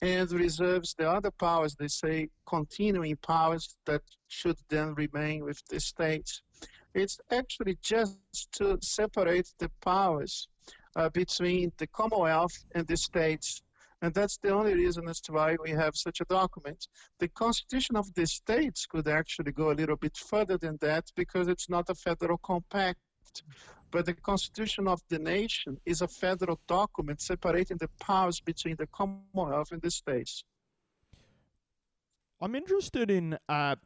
[0.00, 5.80] and reserves the other powers, they say, continuing powers that should then remain with the
[5.80, 6.42] states.
[6.94, 8.18] It's actually just
[8.52, 10.48] to separate the powers
[10.94, 13.62] uh, between the Commonwealth and the states
[14.04, 16.88] and that's the only reason as to why we have such a document.
[17.20, 21.48] The constitution of the states could actually go a little bit further than that because
[21.48, 23.00] it's not a federal compact.
[23.90, 28.88] But the constitution of the nation is a federal document separating the powers between the
[28.88, 30.44] Commonwealth and the states.
[32.42, 33.76] I'm interested in uh,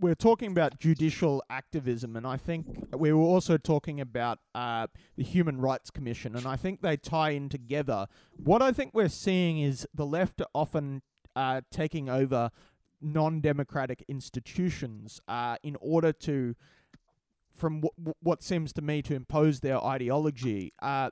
[0.00, 5.24] we're talking about judicial activism, and I think we were also talking about uh, the
[5.24, 8.06] Human Rights Commission, and I think they tie in together.
[8.36, 11.02] What I think we're seeing is the left are often
[11.36, 12.50] uh, taking over
[13.00, 16.54] non-democratic institutions uh, in order to,
[17.54, 20.72] from w- what seems to me, to impose their ideology.
[20.80, 21.10] Uh,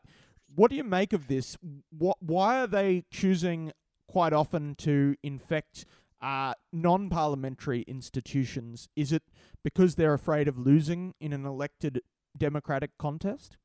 [0.55, 1.57] what do you make of this?
[1.91, 3.73] What, why are they choosing
[4.09, 5.85] quite often to infect
[6.21, 8.89] uh, non parliamentary institutions?
[8.97, 9.23] Is it
[9.63, 12.01] because they're afraid of losing in an elected
[12.37, 13.57] democratic contest?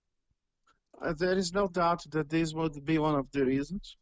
[1.01, 3.97] Uh, there is no doubt that this would be one of the reasons.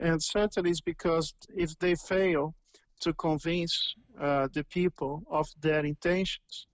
[0.00, 2.54] And certainly it's because if they fail
[3.00, 6.66] to convince uh, the people of their intentions,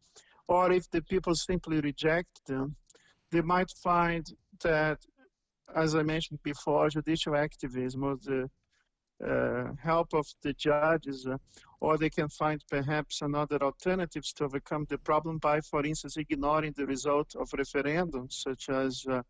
[0.47, 2.75] or if the people simply reject them,
[3.31, 4.27] they might find
[4.63, 4.99] that,
[5.77, 8.49] as I mentioned before, judicial activism or the
[9.83, 11.37] help of the judges, uh,
[11.81, 16.73] or they can find perhaps another alternatives to overcome the problem by, for instance, ignoring
[16.77, 19.23] the result of referendums, such as uh,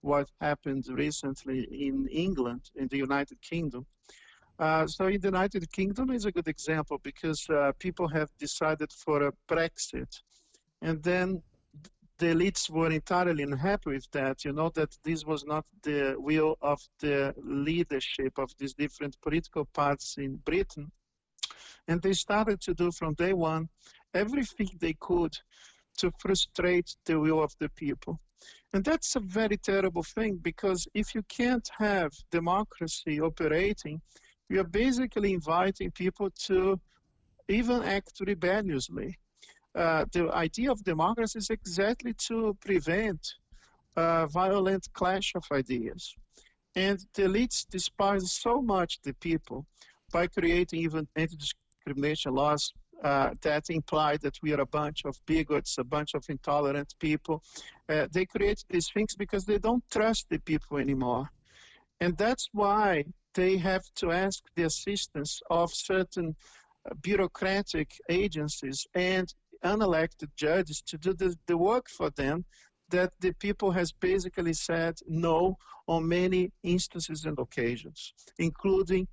[0.00, 3.86] what happened recently in England, in the United Kingdom.
[4.58, 8.92] Uh, so in the United Kingdom is a good example because uh, people have decided
[8.92, 10.20] for a Brexit.
[10.82, 11.42] And then
[12.20, 14.44] the elites were entirely unhappy with that.
[14.44, 19.64] You know that this was not the will of the leadership of these different political
[19.64, 20.92] parties in Britain.
[21.88, 23.68] And they started to do from day one
[24.12, 25.34] everything they could
[25.96, 28.20] to frustrate the will of the people.
[28.74, 34.00] And that's a very terrible thing because if you can't have democracy operating,
[34.50, 36.78] you're basically inviting people to
[37.48, 39.16] even act rebelliously
[39.74, 43.34] uh, the idea of democracy is exactly to prevent
[43.96, 46.14] uh, violent clash of ideas.
[46.76, 49.66] And the elites despise so much the people
[50.12, 55.78] by creating even anti-discrimination laws uh, that imply that we are a bunch of bigots,
[55.78, 57.42] a bunch of intolerant people.
[57.88, 61.28] Uh, they create these things because they don't trust the people anymore.
[62.00, 63.04] And that's why
[63.34, 66.36] they have to ask the assistance of certain
[67.02, 69.32] bureaucratic agencies and
[69.64, 72.44] unelected judges to do the, the work for them
[72.90, 75.56] that the people has basically said no
[75.86, 79.06] on many instances and occasions, including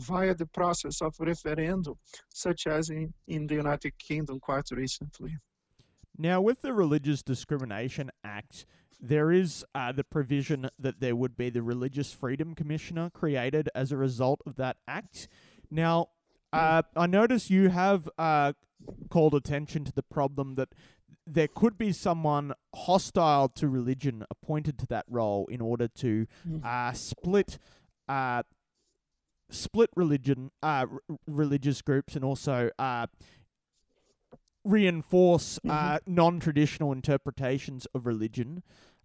[0.00, 1.94] via the process of referendum,
[2.30, 5.36] such as in, in the United Kingdom quite recently.
[6.16, 8.66] Now, with the Religious Discrimination Act,
[9.00, 13.92] there is uh, the provision that there would be the Religious Freedom Commissioner created as
[13.92, 15.28] a result of that act.
[15.70, 16.08] Now,
[16.52, 18.52] uh, I notice you have uh,
[19.10, 20.68] called attention to the problem that
[21.26, 26.64] there could be someone hostile to religion appointed to that role in order to Mm.
[26.64, 27.58] uh, split
[28.08, 28.42] uh,
[29.50, 33.06] split religion uh, r- religious groups and also uh,
[34.64, 38.62] reinforce uh, non-traditional interpretations of religion.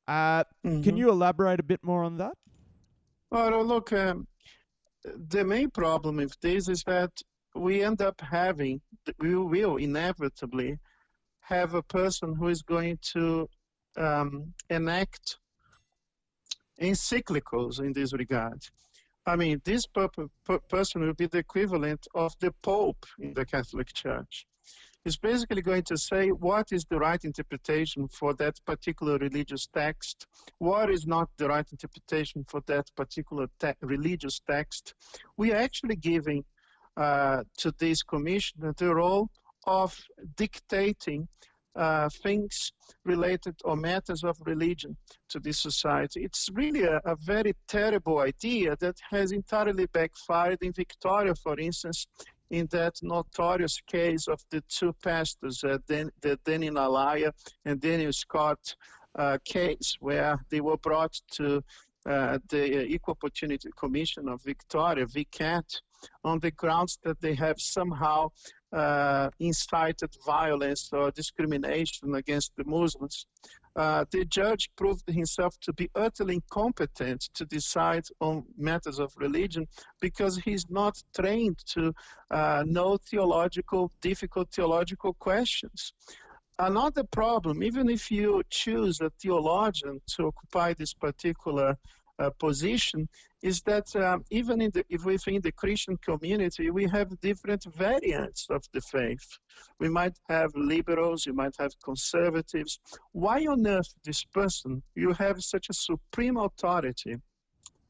[0.07, 0.97] Uh, Can Mhm.
[0.97, 2.37] you elaborate a bit more on that?
[3.29, 4.27] Well, look, um,
[5.03, 7.11] the main problem with this is that
[7.55, 8.81] we end up having,
[9.19, 10.77] we will inevitably
[11.41, 13.49] have a person who is going to
[13.97, 15.37] um, enact
[16.81, 18.61] encyclicals in this regard.
[19.25, 20.09] I mean, this per-
[20.45, 24.45] per- person will be the equivalent of the Pope in the Catholic Church.
[25.03, 30.27] He's basically going to say what is the right interpretation for that particular religious text,
[30.57, 34.93] what is not the right interpretation for that particular te- religious text.
[35.37, 36.43] We are actually giving
[36.99, 39.29] to this commission the role
[39.65, 39.95] of
[40.35, 41.27] dictating
[41.75, 42.71] uh, things
[43.05, 44.97] related or matters of religion
[45.29, 46.23] to this society.
[46.23, 52.07] It's really a, a very terrible idea that has entirely backfired in Victoria, for instance,
[52.49, 57.31] in that notorious case of the two pastors, uh, Dan, the Nalliah
[57.65, 58.75] and Daniel Scot
[59.17, 61.61] uh, case, where they were brought to uh,
[62.09, 65.81] the Equal Opportunity Commission of Victoria, VCAT,
[66.23, 68.29] on the grounds that they have somehow
[68.71, 73.25] uh, incited violence or discrimination against the Muslims.
[73.75, 79.67] Uh, the judge proved himself to be utterly incompetent to decide on matters of religion
[80.01, 81.93] because he's not trained to
[82.31, 85.93] uh, know theological, difficult theological questions.
[86.61, 91.77] Another problem, even if you choose a theologian to occupy this particular
[92.19, 93.07] uh, position,
[93.41, 98.47] is that um, even in the, if within the Christian community, we have different variants
[98.49, 99.27] of the faith.
[99.79, 102.79] We might have liberals, you might have conservatives.
[103.13, 107.15] Why on earth this person, you have such a supreme authority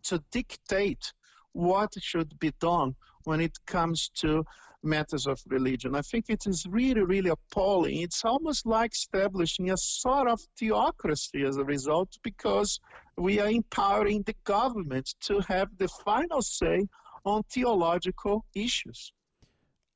[0.04, 1.14] to dictate
[1.54, 4.44] what should be done when it comes to
[4.84, 5.96] matters of religion.
[5.96, 8.02] I think it is really, really appalling.
[8.02, 12.80] It's almost like establishing a sort of theocracy as a result because
[13.18, 16.88] we are empowering the government to have the final say
[17.26, 19.12] on theological issues.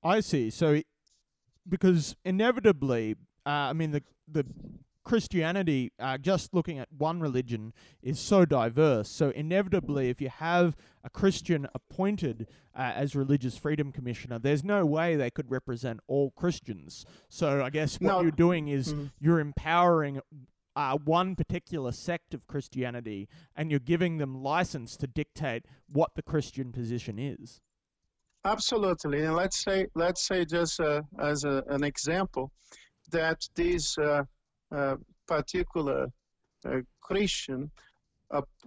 [0.03, 0.49] I see.
[0.49, 0.81] So,
[1.67, 3.15] because inevitably,
[3.45, 4.45] uh, I mean, the the
[5.03, 9.09] Christianity, uh, just looking at one religion, is so diverse.
[9.09, 14.85] So inevitably, if you have a Christian appointed uh, as religious freedom commissioner, there's no
[14.85, 17.05] way they could represent all Christians.
[17.29, 18.21] So I guess what No.
[18.21, 19.11] you're doing is Mhm.
[19.19, 20.21] you're empowering.
[20.75, 26.23] Uh, one particular sect of Christianity, and you're giving them license to dictate what the
[26.23, 27.61] Christian position is.
[28.43, 32.51] Absolutely, and let's say let's say just uh, as a, an example
[33.11, 34.23] that this uh, uh,
[35.27, 36.07] particular
[37.01, 37.71] Christian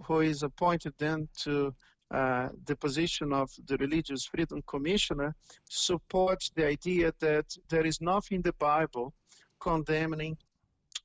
[0.05, 1.73] who is appointed then to
[2.09, 5.35] uh, the position of the Religious Freedom Commissioner
[5.69, 9.13] supports the idea that there is nothing in the Bible
[9.59, 10.37] condemning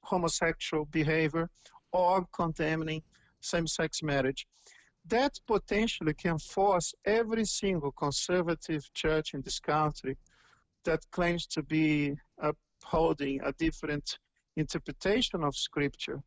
[0.03, 1.50] homosexual behavior
[1.92, 3.03] or condemning
[3.40, 4.46] same-sex marriage.
[5.07, 10.16] That potentially can force every single conservative church in this country
[10.84, 14.18] that claims to be upholding a different
[14.57, 16.22] interpretation of scripture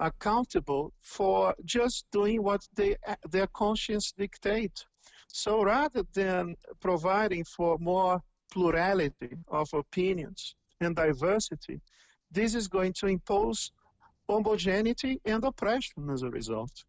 [0.00, 2.96] accountable for just doing what they,
[3.30, 4.84] their conscience dictate.
[5.28, 11.80] So rather than providing for more plurality of opinions and diversity,
[12.32, 13.72] this is going to impose
[14.28, 16.84] homogeneity and oppression as a result.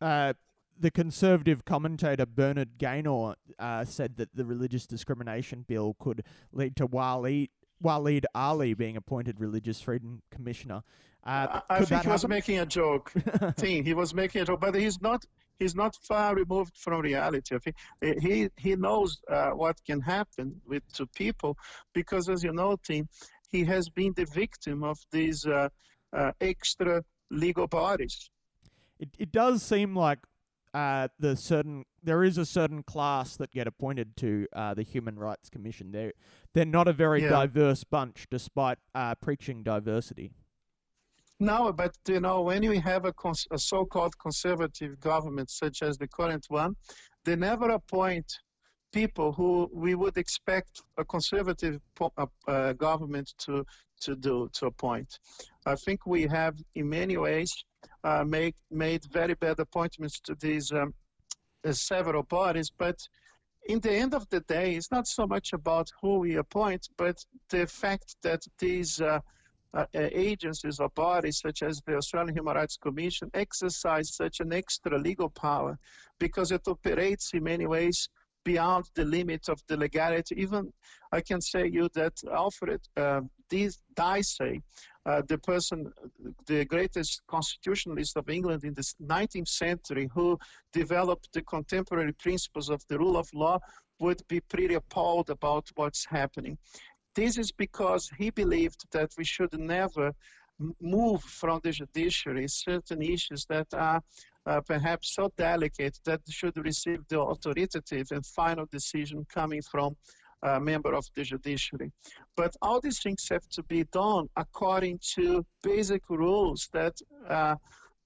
[0.00, 0.32] uh,
[0.80, 6.22] the conservative commentator Bernard Gaynor uh, said that the religious discrimination bill could
[6.52, 7.48] lead to Waleed,
[7.82, 10.82] Waleed Aly being appointed religious freedom commissioner.
[11.24, 13.10] Uh, I, I think he was making a joke.
[13.56, 13.84] thing.
[13.84, 15.24] He was making a joke, but he's not.
[15.58, 17.56] He's not far removed from reality.
[17.56, 21.56] I think eh, he he knows uh, what can happen with to people
[21.92, 23.08] because, as you know, Tim,
[23.48, 25.68] he has been the victim of these uh,
[26.12, 28.30] uh, extra legal parties.
[29.00, 30.20] It, it does seem like
[30.74, 35.18] uh, the certain there is a certain class that get appointed to uh, the Human
[35.18, 35.90] Rights Commission.
[35.92, 36.12] They're
[36.54, 37.30] they're not a very Yeah.
[37.30, 40.32] diverse bunch, despite uh, preaching diversity.
[41.40, 45.96] No, but you know, when you have a, cons- a so-called conservative government such as
[45.96, 46.74] the current one,
[47.24, 48.26] they never appoint
[48.92, 53.64] people who we would expect a conservative po- uh, uh, government to
[54.00, 55.18] to do to appoint.
[55.66, 57.52] I think we have, in many ways,
[58.04, 60.94] uh, make, made very bad appointments to these um,
[61.64, 62.96] uh, several bodies, but
[63.68, 67.16] in the end of the day, it's not so much about who we appoint, but
[67.50, 69.20] the fact that these uh,
[69.74, 74.98] uh, agencies or bodies such as the Australian Human Rights Commission exercise such an extra
[74.98, 75.78] legal power
[76.18, 78.08] because it operates in many ways
[78.44, 80.34] beyond the limit of the legality.
[80.40, 80.72] Even
[81.12, 83.20] I can say you that Alfred uh,
[83.94, 84.62] Dicey,
[85.08, 85.90] uh, the person,
[86.46, 90.38] the greatest constitutionalist of England in the 19th century, who
[90.72, 93.58] developed the contemporary principles of the rule of law,
[94.00, 96.58] would be pretty appalled about what's happening.
[97.14, 100.12] This is because he believed that we should never
[100.80, 104.02] move from the judiciary certain issues that are
[104.44, 109.96] uh, perhaps so delicate that should receive the authoritative and final decision coming from
[110.42, 111.90] a member of the judiciary.
[112.36, 116.94] But all these things have to be done according to basic rules that
[117.28, 117.56] uh,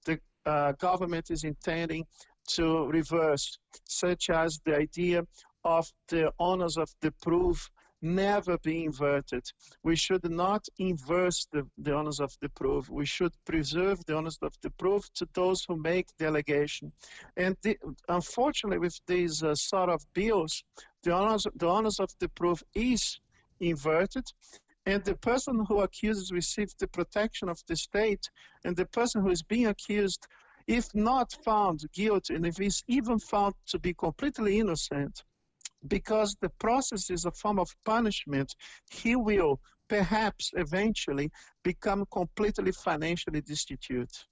[0.05, 2.05] the uh, government is intending
[2.55, 5.23] to reverse, such as the idea
[5.63, 7.69] of the onus of the proof
[8.03, 9.43] never be inverted.
[9.81, 12.89] We should not inverse the, the onus of the proof.
[12.89, 16.91] We should preserve the onus of the proof to those who make the allegation.
[17.37, 17.77] And the,
[18.09, 20.63] unfortunately, with these uh, sort of bills,
[21.03, 23.19] the onus, the onus of the proof is
[23.59, 24.25] inverted.
[24.85, 28.29] And the person who accuses receives the protection of the state,
[28.65, 30.27] and the person who is being accused,
[30.67, 35.23] if not found guilty, and if he's even found to be completely innocent,
[35.87, 38.53] because the process is a form of punishment,
[38.89, 39.59] he will
[39.89, 41.29] perhaps eventually
[41.63, 44.25] become completely financially destitute,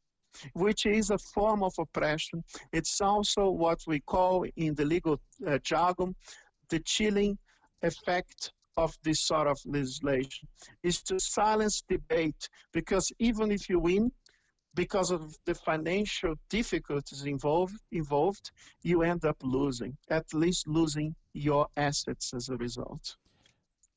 [0.54, 2.44] which is a form of oppression.
[2.72, 6.16] It's also what we call in the legal uh, jargon
[6.72, 7.38] the chilling
[7.84, 10.48] effect of this sort of legislation
[10.82, 14.12] is to silence debate because even if you win
[14.74, 21.68] because of the financial difficulties involved, involved, you end up losing, at least losing your
[21.78, 23.16] assets as a result.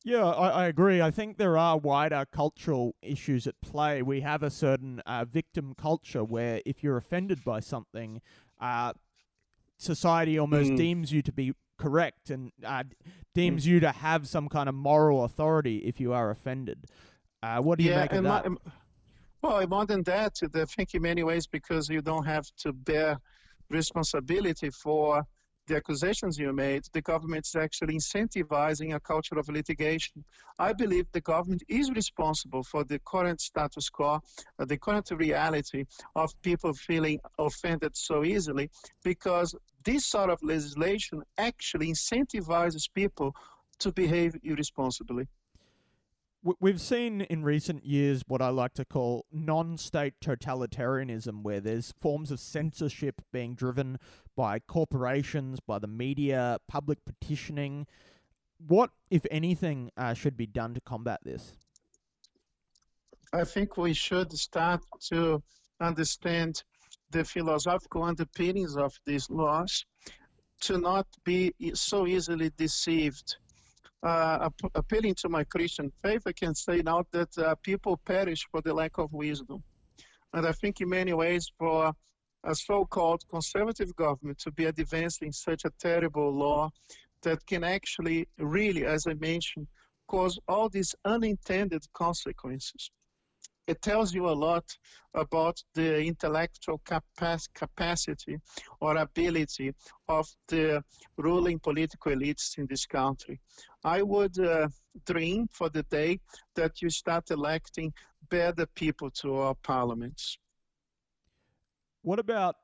[0.05, 1.01] Yeah, I, I, agree.
[1.01, 4.03] I think there are wider cultural issues at play.
[4.03, 8.21] We have a certain uh, victim culture where if you're offended by something,
[8.61, 8.93] uh,
[9.79, 10.77] society almost mm.
[10.77, 12.85] deems you to be correct and uh,
[13.35, 13.69] deems mm.
[13.69, 16.85] you to have some kind of moral authority if you are offended.
[17.43, 18.51] Uh, what do you yeah, make of that?
[18.51, 18.57] My,
[19.41, 23.19] well, more than that, I think in many ways because you don't have to bear
[23.71, 25.23] responsibility for
[25.67, 30.25] the accusations you made, the government is actually incentivizing a culture of litigation.
[30.59, 34.21] I believe the government is responsible for the current status quo,
[34.59, 35.85] uh, the current reality
[36.15, 38.71] of people feeling offended so easily,
[39.03, 39.55] because
[39.85, 43.35] this sort of legislation actually incentivizes people
[43.79, 45.27] to behave irresponsibly
[46.61, 51.93] we've seen in recent years what I like to call non state totalitarianism, where there's
[52.01, 53.99] forms of censorship being driven
[54.37, 57.87] by corporations, by the media, public petitioning.
[58.67, 61.57] What, if anything, uh, should be done to combat this?
[63.33, 65.43] I think we should start to
[65.81, 66.63] understand
[67.11, 69.85] the philosophical underpinnings of these laws
[70.61, 73.37] to not be so easily deceived
[74.05, 78.61] uh, appealing to my Christian faith, I can say now that uh, people perish for
[78.61, 79.63] the lack of wisdom.
[80.35, 81.93] And I think in many ways for
[82.45, 86.71] a so-called conservative government to be advancing such a terrible law
[87.23, 89.67] that can actually really, as I mentioned,
[90.07, 92.91] cause all these unintended consequences
[93.67, 94.65] it tells you a lot
[95.15, 98.39] about the intellectual capac- capacity
[98.81, 99.73] or ability
[100.09, 100.83] of the
[101.17, 103.41] ruling political elites in this country.
[103.85, 104.69] I would uh,
[105.07, 106.21] dream for the day
[106.55, 107.93] that you start electing
[108.31, 110.39] better people to our parliaments.
[112.03, 112.57] What about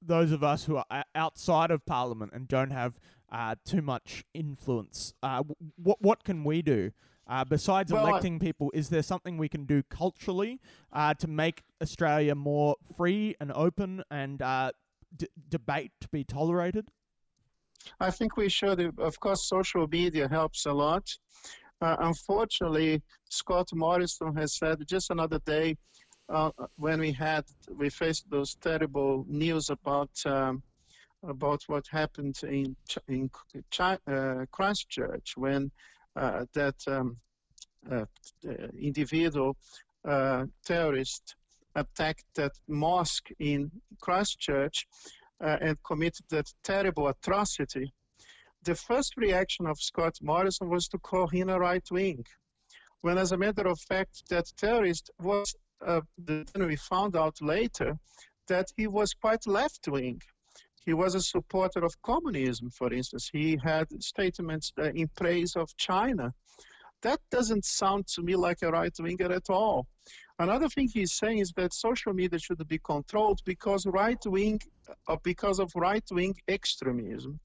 [0.00, 2.94] those of us who are outside of parliament and don't have
[3.32, 5.14] uh, too much influence?
[5.22, 5.42] Uh,
[5.76, 6.92] what what can we do
[7.26, 8.38] uh, besides well, electing I...
[8.38, 10.60] people, is there something we can do culturally
[10.92, 14.72] uh, to make Australia more free and open and uh,
[15.16, 16.88] d- debate to be tolerated?
[18.00, 18.80] I think we should.
[18.98, 21.10] Of course, social media helps a lot.
[21.80, 25.76] Uh, unfortunately, Scott Morrison has said just another day
[26.28, 27.44] uh, when we had
[27.76, 30.62] we faced those terrible news about um,
[31.22, 32.76] about what happened in
[33.08, 33.30] in
[33.78, 35.70] uh, Christchurch when
[36.14, 37.16] that um,
[37.90, 38.04] uh,
[38.80, 39.56] individual
[40.08, 41.36] uh, terrorist
[41.74, 44.86] attacked that mosque in Christchurch
[45.40, 47.92] and committed that terrible atrocity,
[48.62, 52.24] the first reaction of Scott Morrison was to call him a right wing.
[53.02, 55.54] When, as a matter of fact, that terrorist was,
[55.86, 57.98] uh, then we found out later
[58.48, 60.20] that he was quite left wing.
[60.86, 63.30] He was a supporter of communism, for instance.
[63.32, 66.34] He had statements uh, in praise of China.
[67.02, 69.86] That doesn't sound to me like a right winger at all.
[70.38, 74.60] Another thing he's saying is that social media should be controlled because right wing,
[75.08, 77.38] uh, because of right wing extremism.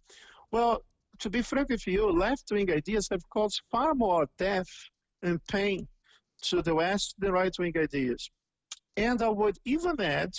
[0.52, 0.84] Well,
[1.20, 4.70] to be frank with you, left wing ideas have caused far more death
[5.22, 5.88] and pain
[6.42, 8.32] to the West than right wing ideas.
[8.98, 10.34] And I would even add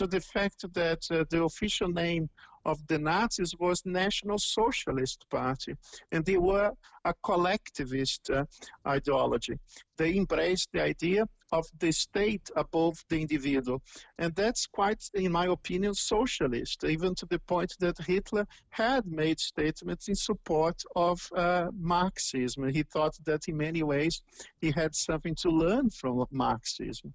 [0.00, 2.26] to the fact that uh, the official name
[2.64, 5.74] of the Nazis was National Socialist Party,
[6.10, 6.72] and they were
[7.04, 8.46] a collectivist uh,
[8.86, 9.58] ideology.
[9.98, 13.82] They embraced the idea of the state above the individual,
[14.16, 19.38] and that's quite, in my opinion, socialist, even to the point that Hitler had made
[19.38, 22.66] statements in support of uh, Marxism.
[22.70, 24.22] He thought that in many ways
[24.62, 27.12] he had something to learn from Marxism.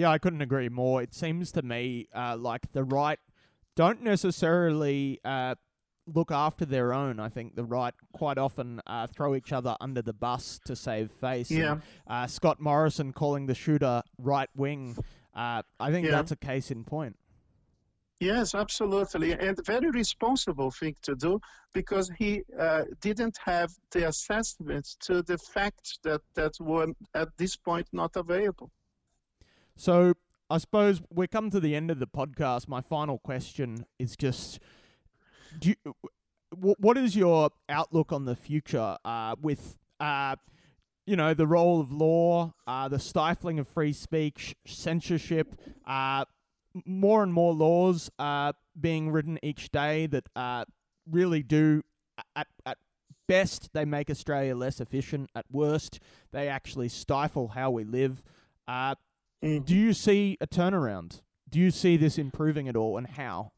[0.00, 1.02] Yeah, I couldn't agree more.
[1.02, 3.18] It seems to me uh, like the right
[3.76, 5.56] don't necessarily uh,
[6.06, 7.20] look after their own.
[7.20, 11.10] I think the right quite often uh, throw each other under the bus to save
[11.10, 11.50] face.
[11.50, 11.72] Yeah.
[11.72, 14.96] And, uh, Scott Morrison calling the shooter right wing.
[15.34, 16.12] Uh, I think Yeah.
[16.12, 17.16] that's a case in point.
[18.20, 21.40] Yes, absolutely, and very responsible thing to do
[21.74, 27.56] because he uh, didn't have the assessment to the facts that that were at this
[27.56, 28.70] point not available.
[29.76, 30.14] So
[30.48, 32.68] I suppose we're come to the end of the podcast.
[32.68, 34.58] My final question is just:
[35.58, 35.94] Do you,
[36.50, 39.78] wh- what is your outlook on the future uh, with?
[39.98, 40.36] Uh,
[41.06, 45.56] you know the role of law, uh, the stifling of free speech, censorship,
[45.86, 46.24] uh,
[46.84, 50.64] more and more laws uh, being written each day that uh,
[51.10, 51.82] really do,
[52.36, 52.78] at, at
[53.26, 55.30] best, they make Australia less efficient.
[55.34, 56.00] At worst,
[56.32, 58.22] they actually stifle how we live.
[58.68, 58.94] Uh,
[59.42, 59.64] Mhm.
[59.64, 61.22] do you see a turnaround?
[61.48, 63.52] Do you see this improving at all, and how?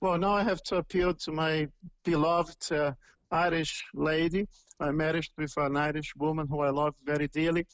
[0.00, 1.68] Well, now I have to appeal to my
[2.04, 2.92] beloved uh,
[3.30, 4.48] Irish lady.
[4.80, 7.66] I'm married with an Irish woman who I love very dearly.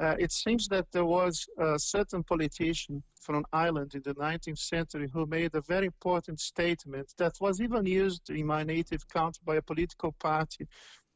[0.00, 5.08] Uh, it seems that there was a certain politician from Ireland in the 19th century
[5.12, 9.56] who made a very important statement that was even used in my native country by
[9.56, 10.66] a political party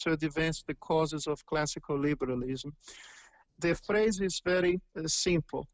[0.00, 2.76] to advance the causes of classical liberalism.
[3.58, 5.66] The phrase is very uh, simple,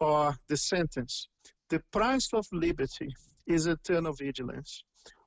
[0.00, 1.28] or the sentence
[1.68, 3.14] The price of liberty
[3.46, 4.82] is eternal vigilance.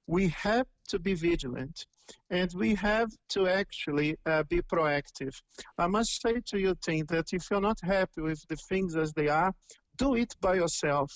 [0.06, 1.86] We have to be vigilant
[2.30, 5.36] and we have to actually uh, be proactive.
[5.78, 9.14] I must say to you, Tim, that if you're not happy with the things as
[9.14, 9.54] they are,
[9.98, 11.12] do it by yourself.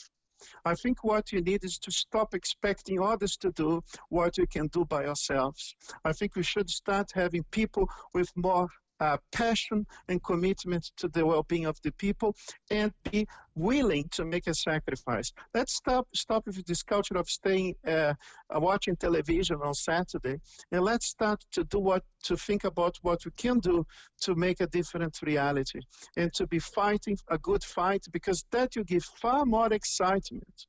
[0.65, 4.67] I think what you need is to stop expecting others to do what you can
[4.67, 5.75] do by yourselves.
[6.03, 8.67] I think we should start having people with more
[9.01, 12.35] uh, passion and commitment to the well-being of the people
[12.69, 15.33] and be willing to make a sacrifice.
[15.53, 18.13] Let's stop stop with this culture of staying uh,
[18.51, 20.37] watching television on Saturday,
[20.71, 23.85] and let's start to do what to think about what we can do
[24.21, 25.81] to make a different reality
[26.15, 30.67] and to be fighting a good fight because that will give far more excitement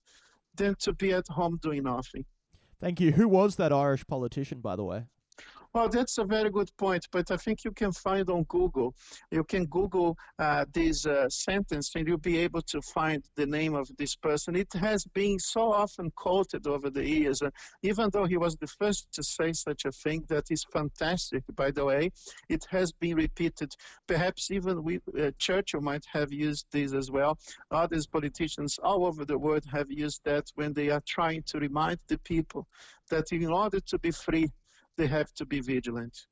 [0.54, 2.24] than to be at home doing nothing.
[2.80, 3.12] Thank you.
[3.12, 5.04] Who was that Irish politician, by the way?
[5.74, 8.94] Well, that's a very good point, but I think you can find on Google.
[9.30, 13.74] You can Google uh, this uh, sentence and you'll be able to find the name
[13.74, 14.54] of this person.
[14.54, 17.48] It has been so often quoted over the years, uh,
[17.82, 21.70] even though he was the first to say such a thing, that is fantastic, by
[21.70, 22.10] the way.
[22.50, 23.74] It has been repeated.
[24.06, 27.38] Perhaps even we, uh, Churchill might have used this as well.
[27.70, 31.98] Others politicians all over the world have used that when they are trying to remind
[32.08, 32.68] the people
[33.08, 34.50] that in order to be free,
[34.96, 36.26] they have to be vigilant.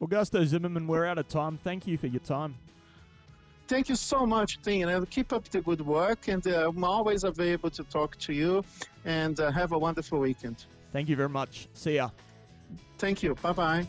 [0.00, 1.58] Augusto Zimmermann, we're out of time.
[1.62, 2.54] Thank you for your time.
[3.68, 6.28] Thank you so much, Dean, and keep up the good work.
[6.28, 8.64] And uh, I'm always available to talk to you.
[9.04, 10.66] And uh, have a wonderful weekend.
[10.92, 11.68] Thank you very much.
[11.74, 12.10] See ya.
[12.98, 13.34] Thank you.
[13.36, 13.86] Bye bye.